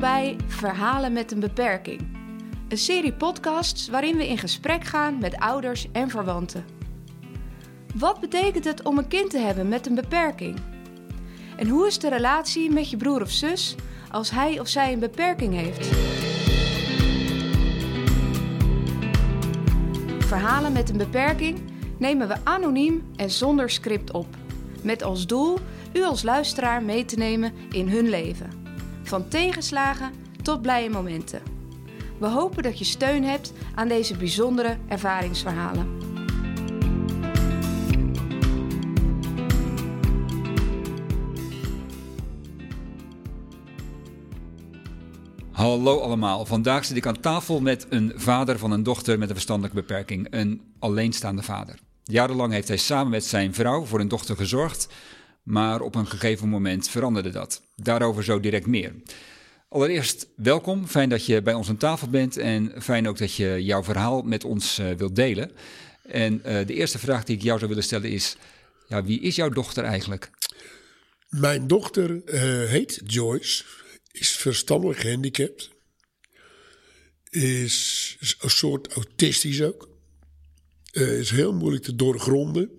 Bij 0.00 0.36
Verhalen 0.46 1.12
met 1.12 1.32
een 1.32 1.40
beperking. 1.40 2.00
Een 2.68 2.78
serie 2.78 3.12
podcasts 3.12 3.88
waarin 3.88 4.16
we 4.16 4.28
in 4.28 4.38
gesprek 4.38 4.84
gaan 4.84 5.18
met 5.18 5.36
ouders 5.36 5.86
en 5.92 6.10
verwanten. 6.10 6.64
Wat 7.94 8.20
betekent 8.20 8.64
het 8.64 8.82
om 8.82 8.98
een 8.98 9.08
kind 9.08 9.30
te 9.30 9.38
hebben 9.38 9.68
met 9.68 9.86
een 9.86 9.94
beperking? 9.94 10.58
En 11.56 11.68
hoe 11.68 11.86
is 11.86 11.98
de 11.98 12.08
relatie 12.08 12.70
met 12.70 12.90
je 12.90 12.96
broer 12.96 13.22
of 13.22 13.30
zus 13.30 13.74
als 14.10 14.30
hij 14.30 14.60
of 14.60 14.68
zij 14.68 14.92
een 14.92 14.98
beperking 14.98 15.54
heeft? 15.54 15.86
Verhalen 20.18 20.72
met 20.72 20.90
een 20.90 20.98
beperking 20.98 21.58
nemen 21.98 22.28
we 22.28 22.36
anoniem 22.44 23.02
en 23.16 23.30
zonder 23.30 23.70
script 23.70 24.10
op. 24.10 24.26
Met 24.82 25.02
als 25.02 25.26
doel 25.26 25.58
u 25.92 26.02
als 26.02 26.22
luisteraar 26.22 26.82
mee 26.82 27.04
te 27.04 27.16
nemen 27.16 27.52
in 27.70 27.88
hun 27.88 28.08
leven. 28.08 28.65
Van 29.06 29.28
tegenslagen 29.28 30.12
tot 30.42 30.62
blije 30.62 30.90
momenten. 30.90 31.42
We 32.18 32.26
hopen 32.26 32.62
dat 32.62 32.78
je 32.78 32.84
steun 32.84 33.24
hebt 33.24 33.52
aan 33.74 33.88
deze 33.88 34.16
bijzondere 34.16 34.78
ervaringsverhalen. 34.88 35.86
Hallo 45.50 46.00
allemaal. 46.00 46.46
Vandaag 46.46 46.84
zit 46.84 46.96
ik 46.96 47.06
aan 47.06 47.20
tafel 47.20 47.60
met 47.60 47.86
een 47.88 48.12
vader 48.16 48.58
van 48.58 48.70
een 48.70 48.82
dochter 48.82 49.18
met 49.18 49.28
een 49.28 49.34
verstandelijke 49.34 49.80
beperking, 49.80 50.26
een 50.30 50.62
alleenstaande 50.78 51.42
vader. 51.42 51.78
Jarenlang 52.04 52.52
heeft 52.52 52.68
hij 52.68 52.76
samen 52.76 53.10
met 53.10 53.24
zijn 53.24 53.54
vrouw 53.54 53.84
voor 53.84 54.00
een 54.00 54.08
dochter 54.08 54.36
gezorgd, 54.36 54.88
maar 55.46 55.80
op 55.80 55.94
een 55.94 56.06
gegeven 56.06 56.48
moment 56.48 56.88
veranderde 56.88 57.30
dat. 57.30 57.62
Daarover 57.76 58.24
zo 58.24 58.40
direct 58.40 58.66
meer. 58.66 58.94
Allereerst 59.68 60.28
welkom, 60.36 60.86
fijn 60.86 61.08
dat 61.08 61.26
je 61.26 61.42
bij 61.42 61.54
ons 61.54 61.68
aan 61.68 61.76
tafel 61.76 62.08
bent 62.08 62.36
en 62.36 62.72
fijn 62.82 63.08
ook 63.08 63.18
dat 63.18 63.34
je 63.34 63.64
jouw 63.64 63.82
verhaal 63.82 64.22
met 64.22 64.44
ons 64.44 64.78
uh, 64.78 64.90
wilt 64.92 65.16
delen. 65.16 65.50
En 66.02 66.34
uh, 66.34 66.66
de 66.66 66.74
eerste 66.74 66.98
vraag 66.98 67.24
die 67.24 67.36
ik 67.36 67.42
jou 67.42 67.56
zou 67.56 67.68
willen 67.68 67.84
stellen 67.84 68.10
is, 68.10 68.36
ja, 68.88 69.04
wie 69.04 69.20
is 69.20 69.36
jouw 69.36 69.48
dochter 69.48 69.84
eigenlijk? 69.84 70.30
Mijn 71.28 71.66
dochter 71.66 72.10
uh, 72.10 72.68
heet 72.68 73.00
Joyce, 73.04 73.64
is 74.12 74.30
verstandelijk 74.30 74.98
gehandicapt, 74.98 75.70
is 77.30 78.16
een 78.40 78.50
soort 78.50 78.92
autistisch 78.92 79.62
ook, 79.62 79.88
is 80.92 81.30
heel 81.30 81.54
moeilijk 81.54 81.84
te 81.84 81.94
doorgronden. 81.94 82.70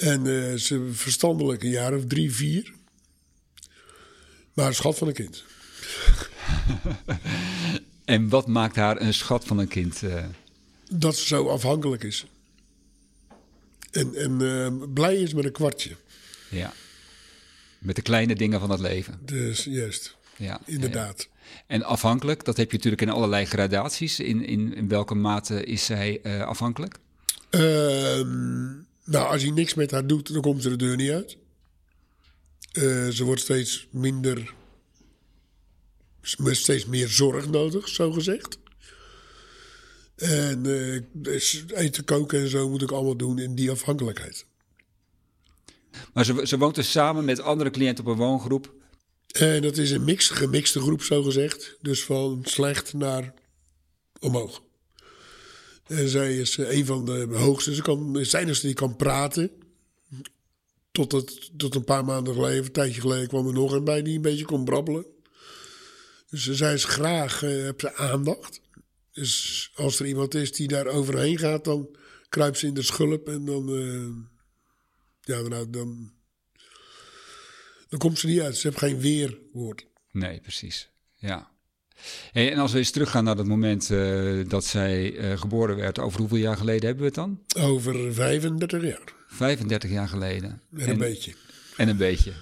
En 0.00 0.24
uh, 0.26 0.54
ze 0.54 0.88
verstandelijk 0.92 1.62
een 1.62 1.70
jaar 1.70 1.94
of 1.94 2.06
drie, 2.06 2.34
vier. 2.34 2.72
Maar 4.52 4.66
een 4.66 4.74
schat 4.74 4.98
van 4.98 5.08
een 5.08 5.14
kind. 5.14 5.44
en 8.04 8.28
wat 8.28 8.46
maakt 8.46 8.76
haar 8.76 9.00
een 9.00 9.14
schat 9.14 9.44
van 9.44 9.58
een 9.58 9.68
kind? 9.68 10.02
Uh... 10.02 10.24
Dat 10.88 11.16
ze 11.16 11.26
zo 11.26 11.48
afhankelijk 11.48 12.02
is. 12.02 12.26
En, 13.90 14.14
en 14.14 14.40
uh, 14.40 14.92
blij 14.94 15.16
is 15.16 15.34
met 15.34 15.44
een 15.44 15.52
kwartje. 15.52 15.96
Ja. 16.48 16.72
Met 17.78 17.96
de 17.96 18.02
kleine 18.02 18.34
dingen 18.34 18.60
van 18.60 18.70
het 18.70 18.80
leven. 18.80 19.18
Dus 19.24 19.64
juist. 19.64 20.16
Ja, 20.36 20.60
inderdaad. 20.64 21.28
Ja. 21.30 21.38
En 21.66 21.82
afhankelijk, 21.82 22.44
dat 22.44 22.56
heb 22.56 22.70
je 22.70 22.76
natuurlijk 22.76 23.02
in 23.02 23.10
allerlei 23.10 23.44
gradaties. 23.44 24.20
In, 24.20 24.44
in, 24.44 24.74
in 24.74 24.88
welke 24.88 25.14
mate 25.14 25.64
is 25.64 25.84
zij 25.84 26.20
afhankelijk? 26.44 26.98
Ehm, 27.50 28.68
nou, 29.10 29.32
als 29.32 29.42
hij 29.42 29.50
niks 29.50 29.74
met 29.74 29.90
haar 29.90 30.06
doet, 30.06 30.32
dan 30.32 30.42
komt 30.42 30.62
ze 30.62 30.68
de 30.68 30.76
deur 30.76 30.96
niet 30.96 31.10
uit. 31.10 31.36
Uh, 32.72 33.08
ze 33.08 33.24
wordt 33.24 33.40
steeds 33.40 33.88
minder. 33.90 34.54
steeds 36.50 36.86
meer 36.86 37.08
zorg 37.08 37.48
nodig, 37.48 37.88
zo 37.88 38.12
gezegd. 38.12 38.58
En 40.16 40.64
uh, 40.66 41.00
dus 41.12 41.64
eten, 41.74 42.04
koken 42.04 42.40
en 42.40 42.48
zo 42.48 42.68
moet 42.68 42.82
ik 42.82 42.90
allemaal 42.90 43.16
doen 43.16 43.38
in 43.38 43.54
die 43.54 43.70
afhankelijkheid. 43.70 44.46
Maar 46.12 46.24
ze, 46.24 46.46
ze 46.46 46.58
woont 46.58 46.74
dus 46.74 46.90
samen 46.90 47.24
met 47.24 47.40
andere 47.40 47.70
cliënten 47.70 48.04
op 48.04 48.10
een 48.10 48.18
woongroep? 48.18 48.74
En 49.26 49.62
dat 49.62 49.76
is 49.76 49.90
een 49.90 50.04
mix, 50.04 50.28
gemixte 50.28 50.80
groep, 50.80 51.02
zo 51.02 51.22
gezegd. 51.22 51.76
Dus 51.80 52.04
van 52.04 52.40
slecht 52.44 52.92
naar 52.92 53.34
omhoog. 54.20 54.62
En 55.90 56.08
zij 56.08 56.38
is 56.38 56.56
een 56.56 56.86
van 56.86 57.04
de 57.04 57.26
hoogste. 57.30 57.74
Ze 57.74 57.82
kan, 57.82 58.16
er 58.18 58.60
die 58.60 58.74
kan 58.74 58.96
praten. 58.96 59.50
Tot, 60.92 61.12
het, 61.12 61.50
tot 61.56 61.74
een 61.74 61.84
paar 61.84 62.04
maanden 62.04 62.34
geleden, 62.34 62.64
een 62.64 62.72
tijdje 62.72 63.00
geleden, 63.00 63.28
kwam 63.28 63.46
er 63.46 63.52
nog 63.52 63.72
een 63.72 63.84
bij 63.84 64.02
die 64.02 64.16
een 64.16 64.22
beetje 64.22 64.44
kon 64.44 64.64
brabbelen. 64.64 65.06
Dus 66.30 66.50
zij 66.50 66.74
is 66.74 66.84
graag, 66.84 67.42
uh, 67.42 67.64
heb 67.64 67.80
ze 67.80 67.94
aandacht. 67.94 68.60
Dus 69.12 69.70
als 69.74 70.00
er 70.00 70.06
iemand 70.06 70.34
is 70.34 70.52
die 70.52 70.68
daar 70.68 70.86
overheen 70.86 71.38
gaat, 71.38 71.64
dan 71.64 71.96
kruipt 72.28 72.58
ze 72.58 72.66
in 72.66 72.74
de 72.74 72.82
schulp 72.82 73.28
en 73.28 73.44
dan, 73.44 73.68
ja, 75.20 75.42
dan, 75.42 75.70
dan, 75.70 76.12
dan 77.88 77.98
komt 77.98 78.18
ze 78.18 78.26
niet 78.26 78.40
uit. 78.40 78.56
Ze 78.56 78.66
heeft 78.66 78.78
geen 78.78 79.00
weerwoord. 79.00 79.86
Nee, 80.12 80.40
precies. 80.40 80.90
Ja. 81.16 81.49
Hey, 82.32 82.52
en 82.52 82.58
als 82.58 82.72
we 82.72 82.78
eens 82.78 82.90
teruggaan 82.90 83.24
naar 83.24 83.36
het 83.36 83.46
moment 83.46 83.90
uh, 83.90 84.48
dat 84.48 84.64
zij 84.64 85.12
uh, 85.12 85.38
geboren 85.38 85.76
werd, 85.76 85.98
over 85.98 86.20
hoeveel 86.20 86.38
jaar 86.38 86.56
geleden 86.56 86.84
hebben 86.84 87.00
we 87.00 87.04
het 87.04 87.14
dan? 87.14 87.64
Over 87.64 88.14
35 88.14 88.82
jaar. 88.82 89.14
35 89.26 89.90
jaar 89.90 90.08
geleden. 90.08 90.60
En, 90.72 90.80
en 90.80 90.88
een 90.88 90.98
beetje. 90.98 91.32
En 91.76 91.88
een 91.88 91.96
beetje. 91.96 92.32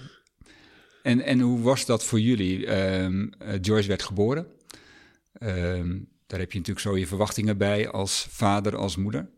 En, 1.02 1.20
en 1.20 1.40
hoe 1.40 1.60
was 1.60 1.86
dat 1.86 2.04
voor 2.04 2.20
jullie? 2.20 2.72
Um, 2.72 3.32
Joyce 3.60 3.88
werd 3.88 4.02
geboren. 4.02 4.46
Um, 5.42 6.08
daar 6.26 6.38
heb 6.38 6.52
je 6.52 6.58
natuurlijk 6.58 6.86
zo 6.86 6.96
je 6.96 7.06
verwachtingen 7.06 7.58
bij 7.58 7.88
als 7.88 8.26
vader, 8.30 8.76
als 8.76 8.96
moeder. 8.96 9.28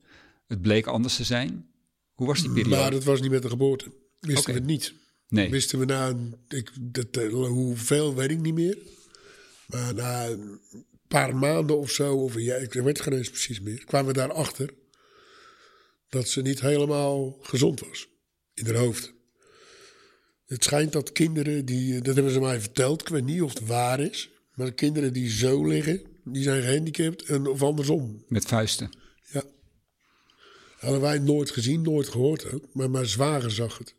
Het 0.47 0.61
bleek 0.61 0.87
anders 0.87 1.17
te 1.17 1.25
zijn. 1.25 1.67
Hoe 2.15 2.27
was 2.27 2.41
die 2.41 2.51
periode? 2.51 2.77
Maar 2.77 2.93
het 2.93 3.05
was 3.05 3.21
niet 3.21 3.31
met 3.31 3.43
de 3.43 3.49
geboorte. 3.49 3.93
Wisten 4.21 4.41
okay. 4.41 4.55
we 4.55 4.61
het 4.61 4.69
niet. 4.69 4.95
Nee. 5.29 5.51
Wisten 5.51 5.79
we 5.79 5.85
na, 5.85 6.15
ik, 6.49 6.71
dat, 6.81 7.31
hoeveel 7.31 8.15
weet 8.15 8.31
ik 8.31 8.41
niet 8.41 8.55
meer. 8.55 8.79
Maar 9.71 9.95
na 9.95 10.27
een 10.27 10.61
paar 11.09 11.37
maanden 11.37 11.79
of 11.79 11.91
zo, 11.91 12.17
of 12.17 12.37
ik 12.37 12.73
weet 12.73 12.85
het 12.85 13.01
geen 13.01 13.13
eens 13.13 13.31
precies 13.31 13.61
meer, 13.61 13.85
kwamen 13.85 14.07
we 14.07 14.13
daarachter 14.13 14.75
dat 16.09 16.29
ze 16.29 16.43
niet 16.43 16.61
helemaal 16.61 17.39
gezond 17.41 17.81
was 17.81 18.09
in 18.55 18.67
haar 18.67 18.75
hoofd. 18.75 19.13
Het 20.47 20.65
schijnt 20.65 20.93
dat 20.93 21.13
kinderen 21.13 21.65
die, 21.65 22.01
dat 22.01 22.15
hebben 22.15 22.33
ze 22.33 22.41
mij 22.41 22.61
verteld, 22.61 23.01
ik 23.01 23.09
weet 23.09 23.25
niet 23.25 23.43
of 23.43 23.55
het 23.55 23.67
waar 23.67 24.01
is, 24.01 24.31
maar 24.55 24.73
kinderen 24.73 25.13
die 25.13 25.31
zo 25.31 25.67
liggen, 25.67 26.03
die 26.25 26.43
zijn 26.43 26.63
gehandicapt 26.63 27.23
en, 27.23 27.47
of 27.47 27.63
andersom. 27.63 28.25
Met 28.29 28.45
vuisten. 28.45 28.91
Ja. 29.33 29.43
Hadden 30.79 31.01
wij 31.01 31.19
nooit 31.19 31.51
gezien, 31.51 31.83
nooit 31.83 32.09
gehoord 32.09 32.53
ook, 32.53 32.65
maar 32.73 32.91
mijn 32.91 33.07
zwager 33.07 33.51
zag 33.51 33.79
het. 33.79 33.95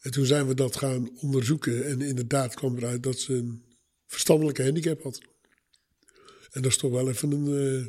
En 0.00 0.10
toen 0.10 0.26
zijn 0.26 0.46
we 0.46 0.54
dat 0.54 0.76
gaan 0.76 1.10
onderzoeken 1.20 1.86
en 1.86 2.00
inderdaad 2.00 2.54
kwam 2.54 2.76
eruit 2.76 3.02
dat 3.02 3.18
ze 3.18 3.34
een 3.34 3.64
verstandelijke 4.10 4.62
handicap 4.62 5.02
had. 5.02 5.20
En 6.50 6.62
dat 6.62 6.70
is 6.70 6.76
toch 6.76 6.90
wel 6.90 7.08
even 7.08 7.30
een 7.30 7.46
uh, 7.46 7.86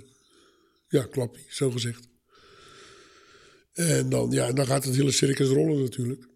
ja, 0.88 1.04
klapje, 1.04 1.44
zo 1.50 1.72
gezegd. 1.72 2.08
En 3.74 4.10
dan, 4.10 4.32
ja, 4.32 4.52
dan 4.52 4.66
gaat 4.66 4.84
het 4.84 4.96
hele 4.96 5.12
circus 5.12 5.48
rollen 5.48 5.82
natuurlijk. 5.82 6.28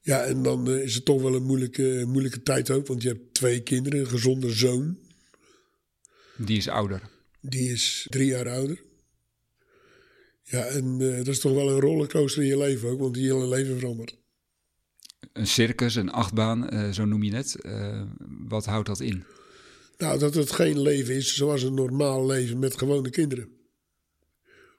Ja, 0.00 0.24
en 0.24 0.42
dan 0.42 0.70
uh, 0.70 0.82
is 0.82 0.94
het 0.94 1.04
toch 1.04 1.22
wel 1.22 1.34
een 1.34 1.42
moeilijke, 1.42 2.04
moeilijke 2.06 2.42
tijd 2.42 2.70
ook. 2.70 2.86
Want 2.86 3.02
je 3.02 3.08
hebt 3.08 3.34
twee 3.34 3.62
kinderen, 3.62 4.00
een 4.00 4.06
gezonde 4.06 4.50
zoon. 4.50 4.98
Die 6.36 6.56
is 6.56 6.68
ouder. 6.68 7.02
Die 7.40 7.72
is 7.72 8.06
drie 8.10 8.26
jaar 8.26 8.48
ouder. 8.48 8.82
Ja, 10.42 10.64
en 10.66 11.00
uh, 11.00 11.16
dat 11.16 11.26
is 11.26 11.40
toch 11.40 11.54
wel 11.54 11.70
een 11.70 11.80
rollercoaster 11.80 12.42
in 12.42 12.48
je 12.48 12.58
leven 12.58 12.88
ook, 12.88 13.00
want 13.00 13.14
die 13.14 13.32
hele 13.32 13.48
leven 13.48 13.78
verandert 13.78 14.16
een 15.36 15.46
circus, 15.46 15.94
een 15.94 16.10
achtbaan, 16.10 16.74
uh, 16.74 16.90
zo 16.90 17.04
noem 17.04 17.22
je 17.22 17.34
het. 17.34 17.56
Uh, 17.60 18.02
wat 18.48 18.64
houdt 18.64 18.86
dat 18.86 19.00
in? 19.00 19.24
Nou, 19.98 20.18
dat 20.18 20.34
het 20.34 20.50
geen 20.50 20.80
leven 20.80 21.14
is 21.14 21.36
zoals 21.36 21.62
een 21.62 21.74
normaal 21.74 22.26
leven 22.26 22.58
met 22.58 22.78
gewone 22.78 23.10
kinderen. 23.10 23.48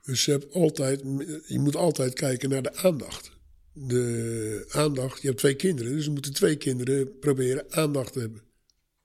Dus 0.01 0.25
je, 0.25 0.31
hebt 0.31 0.53
altijd, 0.53 1.01
je 1.45 1.59
moet 1.59 1.75
altijd 1.75 2.13
kijken 2.13 2.49
naar 2.49 2.61
de 2.61 2.75
aandacht. 2.75 3.31
De 3.73 4.65
aandacht, 4.69 5.21
je 5.21 5.27
hebt 5.27 5.39
twee 5.39 5.55
kinderen, 5.55 5.91
dus 5.91 6.09
moeten 6.09 6.33
twee 6.33 6.55
kinderen 6.55 7.19
proberen 7.19 7.71
aandacht 7.71 8.13
te 8.13 8.19
hebben. 8.19 8.43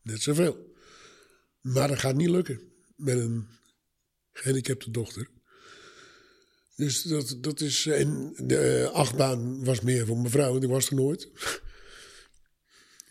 Net 0.02 0.22
zoveel. 0.22 0.74
Maar 1.60 1.88
dat 1.88 1.98
gaat 1.98 2.16
niet 2.16 2.28
lukken 2.28 2.60
met 2.96 3.18
een 3.18 3.46
gehandicapte 4.32 4.90
dochter. 4.90 5.28
Dus 6.82 7.02
dat, 7.02 7.36
dat 7.40 7.60
is. 7.60 7.86
En 7.86 8.32
de 8.36 8.90
achtbaan 8.92 9.64
was 9.64 9.80
meer 9.80 10.06
voor 10.06 10.16
mijn 10.16 10.30
vrouw, 10.30 10.50
want 10.50 10.62
ik 10.62 10.68
was 10.68 10.88
er 10.88 10.94
nooit. 10.94 11.22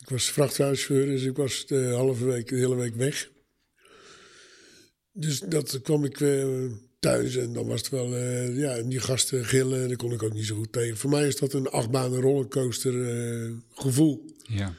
ik 0.02 0.08
was 0.08 0.30
vrachtwagenchauffeur, 0.30 1.06
dus 1.06 1.22
ik 1.22 1.36
was 1.36 1.66
de 1.66 1.84
halve 1.84 2.24
week, 2.24 2.48
de 2.48 2.56
hele 2.56 2.74
week 2.74 2.94
weg. 2.94 3.30
Dus 5.12 5.40
dat 5.40 5.80
kwam 5.82 6.04
ik 6.04 6.20
uh, 6.20 6.70
thuis 6.98 7.36
en 7.36 7.52
dan 7.52 7.66
was 7.66 7.80
het 7.80 7.90
wel. 7.90 8.12
Uh, 8.12 8.58
ja, 8.58 8.82
die 8.82 9.00
gasten 9.00 9.44
gillen, 9.44 9.88
daar 9.88 9.96
kon 9.96 10.12
ik 10.12 10.22
ook 10.22 10.34
niet 10.34 10.46
zo 10.46 10.56
goed 10.56 10.72
tegen. 10.72 10.96
Voor 10.96 11.10
mij 11.10 11.26
is 11.26 11.36
dat 11.36 11.52
een 11.52 11.68
achtbaan 11.68 12.14
rollercoaster 12.14 12.94
gevoel. 13.74 14.34
Ja. 14.42 14.74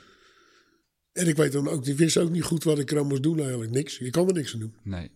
En 1.12 1.28
ik 1.28 1.36
weet 1.36 1.51
dan 1.51 1.68
ook, 1.68 1.88
ik 1.88 1.98
wist 1.98 2.18
ook 2.18 2.30
niet 2.31 2.44
goed 2.44 2.63
wat 2.63 2.80
ik 2.80 2.92
er 2.92 3.00
aan 3.00 3.07
moest 3.07 3.24
doen 3.24 3.40
eigenlijk. 3.40 3.72
Niks. 3.72 3.98
Je 3.98 4.10
kan 4.10 4.28
er 4.28 4.34
niks 4.34 4.54
aan 4.54 4.60
doen. 4.60 4.75
Nee. 4.84 5.12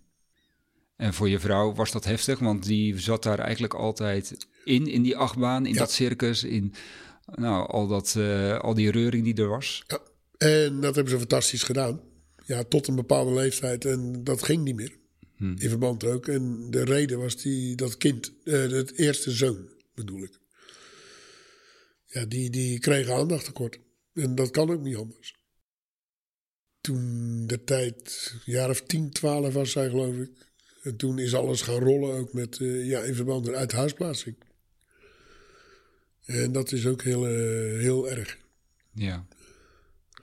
En 0.98 1.14
voor 1.14 1.30
je 1.30 1.40
vrouw 1.40 1.74
was 1.74 1.92
dat 1.92 2.06
heftig, 2.06 2.40
want 2.40 2.64
die 2.66 3.00
zat 3.00 3.24
daar 3.24 3.40
eigenlijk 3.40 3.74
altijd 3.74 4.48
in, 4.64 4.88
in 4.88 5.02
die 5.02 5.18
achtbaan, 5.18 5.66
in 5.66 5.74
Ja. 5.74 5.80
dat 5.80 5.92
circus, 5.92 6.44
in 6.44 6.74
nou, 7.36 7.70
al, 7.70 7.88
dat, 7.88 8.16
eh, 8.18 8.60
al 8.60 8.74
die 8.74 8.92
reuring 8.92 9.24
die 9.24 9.36
er 9.36 9.48
was. 9.48 9.84
Ja. 9.88 10.00
En 10.38 10.82
dat 10.82 10.96
hebben 10.96 11.14
ze 11.14 11.20
fantastisch 11.20 11.64
gedaan. 11.64 12.02
Ja, 12.46 12.64
tot 12.64 12.88
een 12.88 12.96
bepaalde 12.96 13.34
leeftijd. 13.34 13.86
En 13.86 14.24
dat 14.24 14.44
ging 14.44 14.64
niet 14.64 14.76
meer. 14.76 14.98
In 15.40 15.58
verband 15.70 16.04
ook. 16.04 16.28
En 16.28 16.68
de 16.72 16.84
reden 16.84 17.20
was 17.20 17.36
die, 17.36 17.76
dat 17.76 17.98
kind, 17.98 18.34
eh, 18.44 18.54
het 18.70 18.94
eerste 18.98 19.32
zoon 19.32 19.70
bedoel 19.96 20.24
ik. 20.24 20.40
Ja, 22.06 22.26
die, 22.26 22.50
die 22.50 22.80
kreeg 22.80 23.10
aandacht 23.10 23.46
tekort. 23.46 23.80
En 24.14 24.36
dat 24.36 24.52
kan 24.52 24.70
ook 24.70 24.82
niet 24.82 24.96
anders. 24.96 25.36
Toen 26.82 27.44
de 27.48 27.64
tijd, 27.64 28.32
een 28.34 28.52
jaar 28.54 28.70
of 28.70 28.82
10, 28.82 29.10
12 29.12 29.54
was 29.54 29.72
zij 29.72 29.90
geloof 29.90 30.16
ik. 30.16 30.47
En 30.88 30.96
toen 30.96 31.20
is 31.20 31.36
alles 31.36 31.62
gaan 31.62 31.80
rollen 31.80 32.16
ook 32.16 32.34
met, 32.34 32.60
eh, 32.60 32.88
ja, 32.88 33.02
in 33.02 33.16
verband 33.16 33.46
met 33.46 33.56
uithuisplaatsing. 33.56 34.36
En 36.26 36.52
dat 36.52 36.72
is 36.72 36.86
ook 36.86 37.02
heel, 37.02 37.28
eh, 37.28 37.80
heel 37.80 38.10
erg. 38.10 38.38
Ja. 38.94 39.26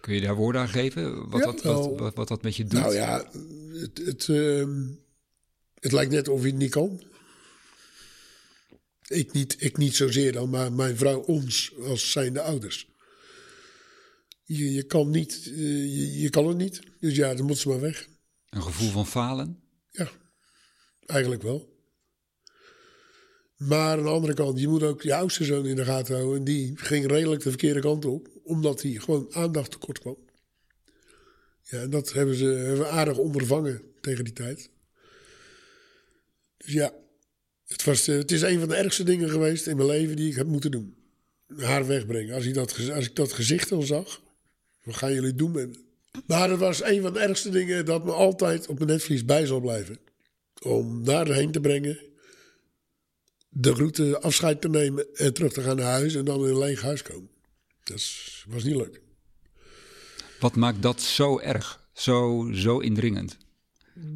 Kun 0.00 0.14
je 0.14 0.20
daar 0.20 0.34
woorden 0.34 0.60
aan 0.60 0.68
geven? 0.68 1.28
Wat, 1.30 1.40
Ja, 1.40 1.46
dat, 1.46 1.62
wat, 1.62 1.98
wat, 1.98 2.14
wat 2.14 2.28
dat 2.28 2.42
met 2.42 2.56
je 2.56 2.64
doet? 2.64 2.80
Nou 2.80 2.94
ja, 2.94 3.30
het, 3.72 3.98
het, 4.04 4.28
ehm, 4.28 4.86
het 5.80 5.92
lijkt 5.92 6.12
net 6.12 6.28
of 6.28 6.40
je 6.40 6.46
het 6.46 6.56
niet 6.56 6.70
kan. 6.70 7.02
Ik 9.06 9.32
niet, 9.32 9.56
ik 9.58 9.76
niet 9.76 9.96
zozeer 9.96 10.32
dan, 10.32 10.50
maar 10.50 10.72
mijn 10.72 10.96
vrouw 10.96 11.20
ons 11.20 11.72
als 11.80 12.10
zijnde 12.10 12.40
ouders. 12.40 12.88
Je, 14.44 14.72
je 14.72 14.82
kan 14.82 15.10
niet, 15.10 15.42
eh, 15.44 15.96
je, 15.96 16.20
je 16.20 16.30
kan 16.30 16.48
het 16.48 16.56
niet. 16.56 16.80
Dus 17.00 17.16
ja, 17.16 17.34
dan 17.34 17.46
moet 17.46 17.58
ze 17.58 17.68
maar 17.68 17.80
weg. 17.80 18.08
Een 18.48 18.62
gevoel 18.62 18.90
van 18.90 19.06
falen? 19.06 19.63
Eigenlijk 21.06 21.42
wel. 21.42 21.72
Maar 23.56 23.98
aan 23.98 24.02
de 24.02 24.08
andere 24.08 24.34
kant, 24.34 24.60
je 24.60 24.68
moet 24.68 24.82
ook 24.82 25.02
je 25.02 25.14
oudste 25.14 25.44
zoon 25.44 25.66
in 25.66 25.76
de 25.76 25.84
gaten 25.84 26.14
houden. 26.14 26.38
En 26.38 26.44
die 26.44 26.72
ging 26.76 27.06
redelijk 27.06 27.42
de 27.42 27.48
verkeerde 27.48 27.80
kant 27.80 28.04
op, 28.04 28.28
omdat 28.44 28.82
hij 28.82 28.90
gewoon 28.90 29.34
aandacht 29.34 29.70
tekort 29.70 29.98
kwam. 29.98 30.16
Ja, 31.62 31.80
en 31.80 31.90
dat 31.90 32.12
hebben 32.12 32.34
ze 32.34 32.44
hebben 32.44 32.90
aardig 32.90 33.18
ondervangen 33.18 33.82
tegen 34.00 34.24
die 34.24 34.32
tijd. 34.32 34.70
Dus 36.56 36.72
ja, 36.72 36.92
het, 37.66 37.84
was, 37.84 38.08
eh, 38.08 38.16
het 38.16 38.32
is 38.32 38.42
een 38.42 38.58
van 38.58 38.68
de 38.68 38.74
ergste 38.74 39.02
dingen 39.02 39.30
geweest 39.30 39.66
in 39.66 39.76
mijn 39.76 39.88
leven 39.88 40.16
die 40.16 40.30
ik 40.30 40.36
heb 40.36 40.46
moeten 40.46 40.70
doen. 40.70 40.96
Haar 41.56 41.86
wegbrengen. 41.86 42.34
Als 42.34 42.44
ik 42.44 42.54
dat, 42.54 42.90
als 42.94 43.06
ik 43.06 43.16
dat 43.16 43.32
gezicht 43.32 43.68
dan 43.68 43.82
zag, 43.82 44.22
wat 44.82 44.96
gaan 44.96 45.12
jullie 45.12 45.34
doen? 45.34 45.76
Maar 46.26 46.50
het 46.50 46.58
was 46.58 46.82
een 46.82 47.02
van 47.02 47.12
de 47.12 47.18
ergste 47.18 47.50
dingen 47.50 47.84
dat 47.84 48.04
me 48.04 48.12
altijd 48.12 48.66
op 48.66 48.78
mijn 48.78 48.90
netvlies 48.90 49.24
bij 49.24 49.46
zal 49.46 49.60
blijven. 49.60 49.98
Om 50.62 51.04
daarheen 51.04 51.50
te 51.50 51.60
brengen, 51.60 51.98
de 53.48 53.70
route 53.70 54.20
afscheid 54.20 54.60
te 54.60 54.68
nemen 54.68 55.06
en 55.14 55.34
terug 55.34 55.52
te 55.52 55.60
gaan 55.60 55.76
naar 55.76 55.90
huis 55.92 56.14
en 56.14 56.24
dan 56.24 56.44
in 56.44 56.50
een 56.50 56.58
leeg 56.58 56.80
huis 56.82 57.02
komen. 57.02 57.28
Dat 57.84 58.02
was 58.48 58.64
niet 58.64 58.76
leuk. 58.76 59.00
Wat 60.40 60.56
maakt 60.56 60.82
dat 60.82 61.00
zo 61.02 61.38
erg? 61.38 61.88
Zo, 61.92 62.48
zo 62.52 62.78
indringend? 62.78 63.36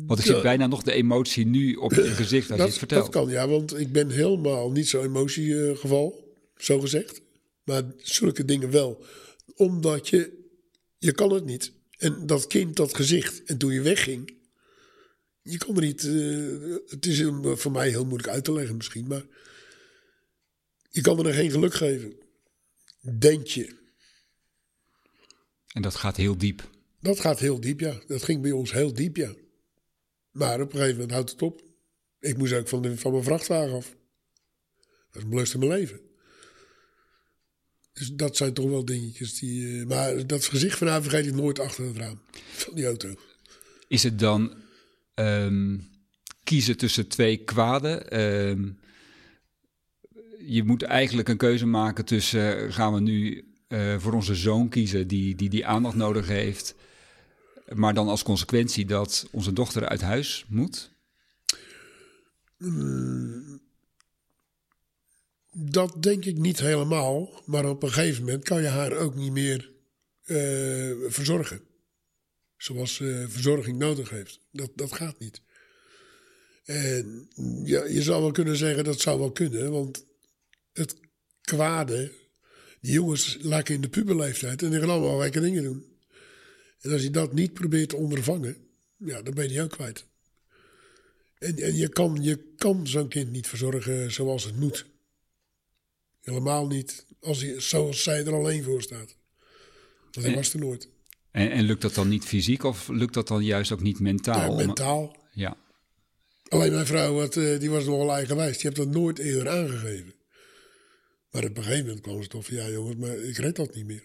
Want 0.07 0.19
ik 0.21 0.27
Ja. 0.27 0.33
zie 0.33 0.43
bijna 0.43 0.67
nog 0.67 0.83
de 0.83 0.93
emotie 0.93 1.47
nu 1.47 1.75
op 1.75 1.93
je 1.93 2.03
gezicht 2.03 2.51
als 2.51 2.61
je 2.61 2.67
het 2.67 2.79
vertelt. 2.79 3.03
dat 3.13 3.13
kan, 3.23 3.29
ja, 3.29 3.49
want 3.49 3.79
ik 3.79 3.93
ben 3.93 4.11
helemaal 4.11 4.71
niet 4.71 4.89
zo'n 4.89 5.05
emotiegeval, 5.05 6.35
zo 6.57 6.81
gezegd. 6.81 7.21
Maar 7.65 7.83
zulke 7.97 8.45
dingen 8.45 8.71
wel. 8.71 9.05
Omdat 9.57 10.09
je, 10.09 10.33
je 10.99 11.13
kan 11.13 11.33
het 11.33 11.45
niet. 11.45 11.73
En 11.99 12.27
dat 12.27 12.47
kind, 12.47 12.77
dat 12.77 12.95
gezicht, 12.95 13.43
en 13.45 13.59
toen 13.59 13.73
je 13.73 13.81
wegging, 13.83 14.37
je 15.51 15.59
kon 15.59 15.77
er 15.77 15.83
niet, 15.83 16.05
eh, 16.05 16.77
het 16.91 17.07
is 17.07 17.19
een- 17.19 17.57
voor 17.59 17.73
mij 17.73 17.89
heel 17.89 18.05
moeilijk 18.05 18.29
uit 18.29 18.45
te 18.45 18.53
leggen 18.53 18.77
misschien, 18.77 19.07
maar 19.07 19.25
je 20.91 21.01
kan 21.01 21.27
er 21.27 21.35
geen 21.35 21.51
geluk 21.51 21.75
geven. 21.75 22.17
Denk 23.19 23.47
je. 23.47 23.77
En 25.69 25.83
dat 25.83 25.95
gaat 25.95 26.17
heel 26.17 26.39
diep. 26.39 26.71
Dat 27.01 27.21
gaat 27.21 27.39
heel 27.39 27.61
diep, 27.61 27.81
ja. 27.81 28.01
Dat 28.07 28.23
ging 28.23 28.43
bij 28.43 28.51
ons 28.51 28.73
heel 28.73 28.93
diep, 28.93 29.17
ja. 29.17 29.35
Maar 30.31 30.61
op 30.61 30.67
een 30.73 30.79
gegeven 30.79 30.95
moment 30.95 31.11
houdt 31.13 31.31
het 31.31 31.43
op. 31.43 31.63
Ik 32.21 32.37
moest 32.37 32.53
ook 32.53 32.69
van, 32.69 32.83
de, 32.83 32.97
van 32.99 33.13
mijn 33.13 33.25
vrachtwagen 33.25 33.75
af. 33.77 33.97
Dat 35.11 35.17
is 35.17 35.23
een 35.23 35.29
belust 35.31 35.53
in 35.55 35.59
mijn 35.59 35.71
leven. 35.71 36.01
Dus 37.93 38.09
dat 38.13 38.37
zijn 38.37 38.53
toch 38.55 38.69
wel 38.69 38.85
dingetjes 38.85 39.39
die... 39.39 39.81
eh, 39.81 39.87
maar 39.87 40.27
dat 40.27 40.45
gezicht 40.45 40.79
van 40.79 40.87
haar 40.87 41.03
vergeet 41.03 41.27
ik 41.27 41.35
nooit 41.35 41.59
achter 41.59 41.85
het 41.85 41.97
raam. 41.97 42.21
Van 42.53 42.75
die 42.75 42.87
auto. 42.87 43.15
Is 43.89 44.03
het 44.03 44.19
dan 44.19 44.57
ehm, 45.19 45.77
kiezen 46.45 46.77
tussen 46.77 47.09
twee 47.09 47.37
kwaden? 47.37 48.11
Ehm, 48.11 48.69
je 50.47 50.63
moet 50.65 50.83
eigenlijk 50.83 51.29
een 51.29 51.37
keuze 51.37 51.67
maken 51.67 52.05
tussen... 52.05 52.59
eh, 52.59 52.73
gaan 52.73 52.95
we 52.95 53.01
nu 53.01 53.45
eh, 53.69 53.99
voor 53.99 54.13
onze 54.13 54.35
zoon 54.35 54.69
kiezen 54.69 55.09
die, 55.09 55.35
die 55.35 55.49
die 55.49 55.67
aandacht 55.67 55.97
nodig 55.97 56.27
heeft... 56.27 56.75
maar 57.75 57.95
dan 57.95 58.09
als 58.09 58.23
consequentie 58.23 58.87
dat 58.87 59.29
onze 59.31 59.53
dochter 59.53 59.89
uit 59.89 60.01
huis 60.01 60.45
moet? 60.49 60.91
Dat 65.53 66.03
denk 66.03 66.25
ik 66.25 66.39
niet 66.39 66.61
helemaal. 66.61 67.43
Maar 67.47 67.69
op 67.69 67.83
een 67.83 67.93
gegeven 67.93 68.25
moment 68.25 68.45
kan 68.45 68.63
je 68.63 68.69
haar 68.69 68.93
ook 68.93 69.15
niet 69.15 69.33
meer 69.33 69.71
eh, 70.25 70.91
verzorgen. 71.09 71.68
Zoals 72.59 72.95
ze 72.95 73.27
verzorging 73.29 73.79
nodig 73.79 74.11
heeft. 74.11 74.41
Dat, 74.53 74.71
dat 74.75 74.93
gaat 74.93 75.19
niet. 75.19 75.41
En 76.65 77.29
ja, 77.65 77.85
je 77.85 78.03
zou 78.03 78.23
wel 78.23 78.31
kunnen 78.31 78.57
zeggen 78.57 78.85
dat 78.85 79.01
zou 79.01 79.19
wel 79.19 79.33
kunnen. 79.33 79.71
Want 79.71 80.05
het 80.73 80.95
kwade. 81.41 82.13
Die 82.81 82.93
jongens 82.93 83.37
laken 83.41 83.75
in 83.75 83.81
de 83.81 83.89
puberleeftijd. 83.89 84.63
En 84.63 84.71
die 84.71 84.79
gaan 84.81 84.89
allemaal 84.91 85.21
gekke 85.21 85.41
dingen 85.41 85.63
doen. 85.63 85.97
En 86.81 86.93
als 86.93 87.03
je 87.03 87.11
dat 87.11 87.33
niet 87.33 87.53
probeert 87.53 87.89
te 87.89 87.97
ondervangen. 87.97 88.57
Ja, 88.97 89.23
dan 89.23 89.35
ben 89.35 89.45
je 89.45 89.51
die 89.51 89.63
ook 89.63 89.71
kwijt. 89.71 90.05
En, 91.39 91.57
en 91.57 91.77
je 91.77 91.89
kan, 91.89 92.19
je 92.23 92.55
kan 92.57 92.87
zo'n 92.87 93.09
kind 93.09 93.31
niet 93.31 93.47
verzorgen 93.47 94.13
zoals 94.13 94.45
het 94.45 94.57
moet. 94.57 94.87
Helemaal 96.21 96.67
niet 96.67 97.07
als 97.21 97.43
hij, 97.43 97.61
zoals 97.61 98.03
zij 98.03 98.25
er 98.27 98.33
alleen 98.35 98.63
voor 98.63 98.83
staat. 98.83 99.17
Hij 100.11 100.25
En- 100.25 100.35
was 100.35 100.53
er 100.53 100.59
nooit. 100.61 100.89
En, 101.39 101.51
en 101.51 101.65
lukt 101.65 101.83
dat 101.83 101.95
dan 101.95 102.09
niet 102.09 102.25
fysiek 102.25 102.63
of 102.63 102.89
lukt 102.89 103.15
dat 103.15 103.29
dan 103.29 103.45
juist 103.45 103.73
ook 103.73 103.81
niet 103.83 104.01
mentaal? 104.01 104.41
Ja, 104.41 104.49
Om- 104.49 104.57
mentaal. 104.57 105.17
Ja, 105.33 105.57
Alleen 106.49 106.73
mijn 106.73 106.87
vrouw, 106.87 107.29
eh, 107.29 107.59
die 107.59 107.71
was 107.71 107.85
nogal 107.85 108.13
eigenwijs. 108.13 108.53
Die 108.53 108.63
heeft 108.63 108.77
dat 108.77 108.89
nooit 108.89 109.19
eerder 109.19 109.49
aangegeven. 109.49 110.15
Maar 111.31 111.45
op 111.45 111.57
een 111.57 111.63
gegeven 111.63 111.85
moment 111.87 112.01
kwam 112.03 112.23
ze 112.23 112.29
toch 112.29 112.45
van... 112.47 112.57
Ja 112.57 112.69
jongens, 112.69 112.97
maar 112.97 113.17
ik 113.17 113.37
red 113.37 113.57
dat 113.57 113.75
niet 113.75 113.87
meer. 113.87 114.03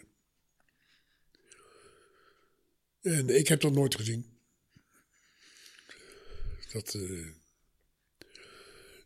En 3.01 3.29
ik 3.29 3.47
heb 3.47 3.61
dat 3.61 3.73
nooit 3.73 3.95
gezien. 3.95 4.25
Dat, 6.71 6.93
eh, 6.93 7.27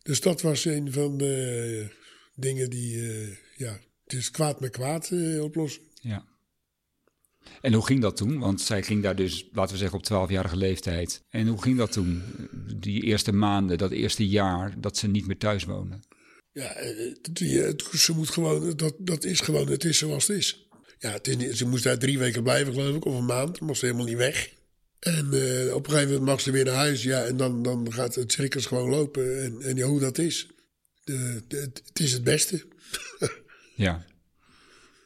dus 0.04 0.22
dat 0.22 0.42
was 0.42 0.66
een 0.66 0.92
van 0.92 1.18
de 1.18 1.88
dingen 2.36 2.70
die... 2.70 3.10
eh, 3.12 3.36
ja, 3.56 3.80
het 4.04 4.14
is 4.14 4.32
kwaad 4.32 4.60
met 4.60 4.72
kwaad 4.72 5.12
eh, 5.12 5.44
oplossen. 5.44 5.82
ja. 6.02 6.36
En 7.62 7.74
hoe 7.74 7.86
ging 7.86 8.02
dat 8.02 8.18
toen? 8.18 8.40
Want 8.40 8.62
zij 8.62 8.84
ging 8.84 9.04
daar 9.04 9.16
dus, 9.16 9.48
laten 9.52 9.72
we 9.72 9.80
zeggen, 9.80 9.98
op 9.98 10.30
12-jarige 10.30 10.58
leeftijd. 10.58 11.22
En 11.30 11.48
hoe 11.48 11.62
ging 11.62 11.78
dat 11.78 11.92
toen? 11.92 12.24
Die 12.76 13.04
eerste 13.04 13.32
maanden, 13.32 13.78
dat 13.78 13.92
eerste 13.92 14.28
jaar 14.28 14.74
dat 14.80 14.98
ze 14.98 15.08
niet 15.08 15.28
meer 15.28 15.38
thuis 15.38 15.64
wonen. 15.64 16.04
Ja, 16.52 16.74
eh, 16.74 17.16
die, 17.32 17.64
eh, 17.64 17.74
ze 17.96 18.14
moet 18.14 18.30
gewoon, 18.30 18.76
dat, 18.76 18.96
dat 19.00 19.24
is 19.24 19.40
gewoon, 19.40 19.68
het 19.68 19.84
is 19.84 19.98
zoals 19.98 20.28
het 20.28 20.38
is. 20.38 20.68
Ja, 21.00 21.12
het 21.12 21.28
is 21.28 21.38
niet, 21.38 21.58
ze 21.58 21.68
moest 21.68 21.84
daar 21.84 21.98
drie 21.98 22.18
weken 22.18 22.44
blijven, 22.44 22.74
geloof 22.74 22.96
ik, 22.96 23.06
of 23.06 23.16
een 23.16 23.26
maand. 23.26 23.58
Dan 23.58 23.68
mocht 23.68 23.80
ze 23.80 23.86
helemaal 23.86 24.08
niet 24.08 24.18
weg. 24.18 24.50
En 25.00 25.34
eh, 25.34 25.74
op 25.76 25.86
een 25.86 25.92
gegeven 25.92 26.12
moment 26.12 26.30
mag 26.30 26.42
ze 26.42 26.52
weer 26.52 26.66
naar 26.66 26.74
huis. 26.74 27.04
Ja, 27.04 27.24
en 27.24 27.38
dan, 27.38 27.64
dan 27.64 27.94
gaat 27.94 28.16
het 28.16 28.32
circus 28.32 28.66
gewoon 28.66 28.90
lopen. 28.90 29.44
En, 29.44 29.62
en 29.62 29.76
ja, 29.76 29.86
hoe 29.86 30.00
dat 30.00 30.18
is. 30.18 30.48
De, 31.04 31.42
het 31.48 32.00
is 32.00 32.12
het 32.14 32.24
beste. 32.24 32.66
Ja. 33.76 34.06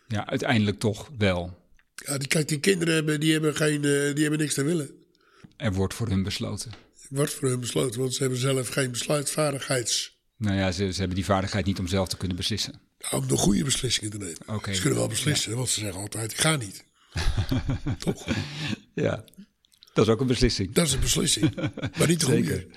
Ja, 0.07 0.27
uiteindelijk 0.27 0.79
toch 0.79 1.09
wel. 1.17 1.60
Ja, 2.05 2.17
die, 2.17 2.27
kijk, 2.27 2.47
die 2.47 2.59
kinderen 2.59 2.93
hebben, 2.93 3.19
die 3.19 3.31
hebben, 3.31 3.55
geen, 3.55 3.75
eh, 3.75 4.13
die 4.13 4.21
hebben 4.21 4.39
niks 4.39 4.53
te 4.53 4.63
willen. 4.63 4.89
Er 5.57 5.73
wordt 5.73 5.93
voor 5.93 6.07
hun 6.07 6.23
besloten. 6.23 6.71
Wordt 7.09 7.33
voor 7.33 7.49
hun 7.49 7.59
besloten, 7.59 7.99
want 7.99 8.13
ze 8.13 8.21
hebben 8.21 8.39
zelf 8.39 8.67
geen 8.67 8.91
besluitvaardigheids... 8.91 10.19
Nou 10.37 10.57
ja, 10.57 10.71
ze, 10.71 10.91
ze 10.91 10.99
hebben 10.99 11.15
die 11.15 11.25
vaardigheid 11.25 11.65
niet 11.65 11.79
om 11.79 11.87
zelf 11.87 12.07
te 12.07 12.17
kunnen 12.17 12.37
beslissen. 12.37 12.81
Om 13.11 13.27
de 13.27 13.37
goede 13.37 13.63
beslissingen 13.63 14.11
te 14.11 14.17
nemen. 14.17 14.75
Ze 14.75 14.81
kunnen 14.81 14.99
wel 14.99 15.07
beslissen, 15.07 15.55
want 15.55 15.69
ze 15.69 15.79
zeggen 15.79 16.01
altijd, 16.01 16.31
ik 16.31 16.37
ga 16.37 16.55
niet. 16.55 16.83
Toch? 17.99 18.25
Ja, 18.93 19.23
dat 19.93 20.05
is 20.07 20.13
ook 20.13 20.21
een 20.21 20.27
beslissing. 20.27 20.73
Dat 20.73 20.85
is 20.85 20.93
een 20.93 20.99
beslissing. 20.99 21.55
Maar 21.97 22.07
niet 22.07 22.19
de 22.19 22.25
Zeker. 22.25 22.51
goede. 22.51 22.67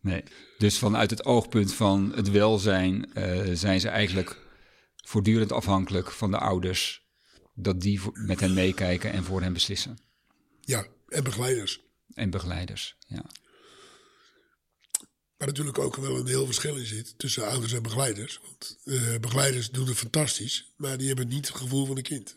Nee. 0.00 0.22
Dus 0.58 0.78
vanuit 0.78 1.10
het 1.10 1.24
oogpunt 1.24 1.74
van 1.74 2.12
het 2.14 2.30
welzijn 2.30 3.14
eh, 3.14 3.40
zijn 3.52 3.80
ze 3.80 3.88
eigenlijk 3.88 4.36
voortdurend 4.96 5.52
afhankelijk 5.52 6.10
van 6.10 6.30
de 6.30 6.38
ouders. 6.38 7.08
Dat 7.62 7.80
die 7.80 8.00
voor- 8.00 8.18
met 8.26 8.40
hen 8.40 8.54
meekijken 8.54 9.12
en 9.12 9.24
voor 9.24 9.40
hen 9.40 9.52
beslissen. 9.52 9.98
Ja, 10.60 10.86
en 11.08 11.24
begeleiders. 11.24 11.80
En 12.14 12.30
begeleiders, 12.30 12.96
ja. 13.06 13.24
Waar 15.36 15.48
natuurlijk 15.48 15.78
ook 15.78 15.96
wel 15.96 16.16
een 16.18 16.26
heel 16.26 16.46
verschil 16.46 16.76
in 16.76 16.86
zit 16.86 17.18
tussen 17.18 17.46
ouders 17.48 17.72
en 17.72 17.82
begeleiders. 17.82 18.40
Want 18.42 18.78
eh, 18.84 19.18
begeleiders 19.20 19.70
doen 19.70 19.86
het 19.86 19.96
fantastisch, 19.96 20.72
maar 20.76 20.98
die 20.98 21.06
hebben 21.06 21.28
niet 21.28 21.46
het 21.46 21.56
gevoel 21.56 21.86
van 21.86 21.96
een 21.96 22.02
kind. 22.02 22.36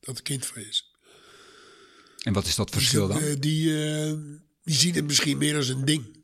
Dat 0.00 0.16
het 0.16 0.22
kind 0.22 0.46
van 0.46 0.62
is. 0.62 0.92
En 2.22 2.32
wat 2.32 2.46
is 2.46 2.54
dat 2.54 2.70
verschil 2.70 3.08
dan? 3.08 3.20
Eh, 3.20 3.34
die, 3.38 3.86
eh, 3.86 4.12
die 4.64 4.74
zien 4.74 4.94
het 4.94 5.04
misschien 5.04 5.38
meer 5.38 5.56
als 5.56 5.68
een 5.68 5.84
ding. 5.84 6.16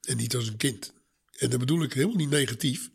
En 0.00 0.16
niet 0.16 0.34
als 0.34 0.46
een 0.46 0.56
kind. 0.56 0.92
En 1.30 1.50
dat 1.50 1.58
bedoel 1.58 1.82
ik 1.82 1.92
helemaal 1.92 2.16
niet 2.16 2.30
negatief. 2.30 2.90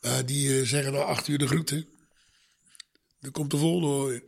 Maar 0.00 0.26
die 0.26 0.64
zeggen 0.64 0.92
na 0.92 0.98
acht 0.98 1.28
uur 1.28 1.38
de 1.38 1.46
groeten. 1.46 1.86
Dan 3.22 3.32
komt 3.32 3.50
de 3.50 3.56
volgende 3.56 3.86
hoor. 3.86 4.22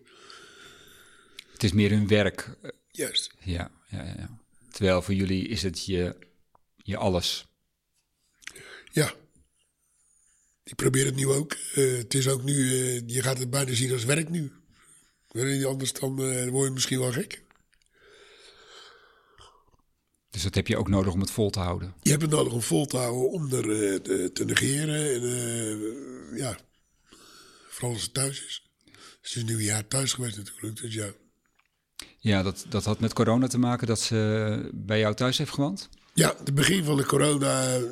Het 1.53 1.63
is 1.63 1.73
meer 1.73 1.91
hun 1.91 2.09
werk. 2.09 2.57
Juist. 2.91 3.35
Ja, 3.39 3.71
ja, 3.89 4.03
ja. 4.05 4.39
Terwijl 4.71 5.03
voor 5.03 5.15
jullie 5.15 5.49
is 5.49 5.63
het 5.63 5.85
je, 5.85 6.17
je 6.77 6.97
alles. 6.97 7.47
Ja. 8.93 9.15
Ik 10.65 10.75
probeer 10.75 11.05
het 11.05 11.15
nu 11.15 11.29
ook. 11.29 11.57
Eh, 11.75 11.97
het 11.97 12.15
is 12.15 12.29
ook 12.29 12.43
nu, 12.43 12.71
eh, 12.71 13.09
je 13.09 13.23
gaat 13.23 13.39
het 13.39 13.51
bijna 13.51 13.75
zien 13.75 13.93
als 13.93 14.05
werk 14.05 14.29
nu. 14.29 14.53
Anders 15.67 15.93
dan 15.93 16.23
eh, 16.23 16.49
word 16.49 16.67
je 16.67 16.73
misschien 16.73 16.99
wel 16.99 17.13
gek. 17.13 17.43
Dus 20.31 20.43
dat 20.43 20.55
heb 20.55 20.67
je 20.67 20.77
ook 20.77 20.89
nodig 20.89 21.13
om 21.13 21.21
het 21.21 21.31
vol 21.31 21.51
te 21.51 21.59
houden. 21.59 21.95
Je 22.03 22.11
hebt 22.11 22.23
het 22.23 22.31
nodig 22.31 22.53
om 22.53 22.63
vol 22.63 22.87
te 22.87 22.97
houden, 22.97 23.31
om 23.31 23.53
er 23.53 24.03
te, 24.03 24.31
te 24.33 24.45
negeren. 24.45 25.15
En 25.15 26.37
ja, 26.37 26.59
vooral 27.69 27.93
als 27.93 28.03
het 28.03 28.15
thuis 28.15 28.45
is. 28.45 28.64
Ze 29.25 29.39
is 29.39 29.45
nu 29.45 29.55
een 29.55 29.63
jaar 29.63 29.87
thuis 29.89 30.13
geweest 30.13 30.37
natuurlijk, 30.37 30.81
dus 30.81 30.95
ja. 30.95 31.13
Ja, 32.19 32.43
dat, 32.43 32.67
dat 32.69 32.85
had 32.85 33.01
met 33.01 33.13
corona 33.13 33.47
te 33.47 33.59
maken 33.59 33.87
dat 33.87 34.01
ze 34.01 34.71
bij 34.75 34.99
jou 34.99 35.15
thuis 35.15 35.39
heeft 35.39 35.51
gewoond? 35.51 35.89
Ja, 36.15 36.35
het 36.45 36.55
begin 36.55 36.85
van 36.85 36.97
de 36.97 37.07
corona 37.07 37.75
eh, 37.75 37.83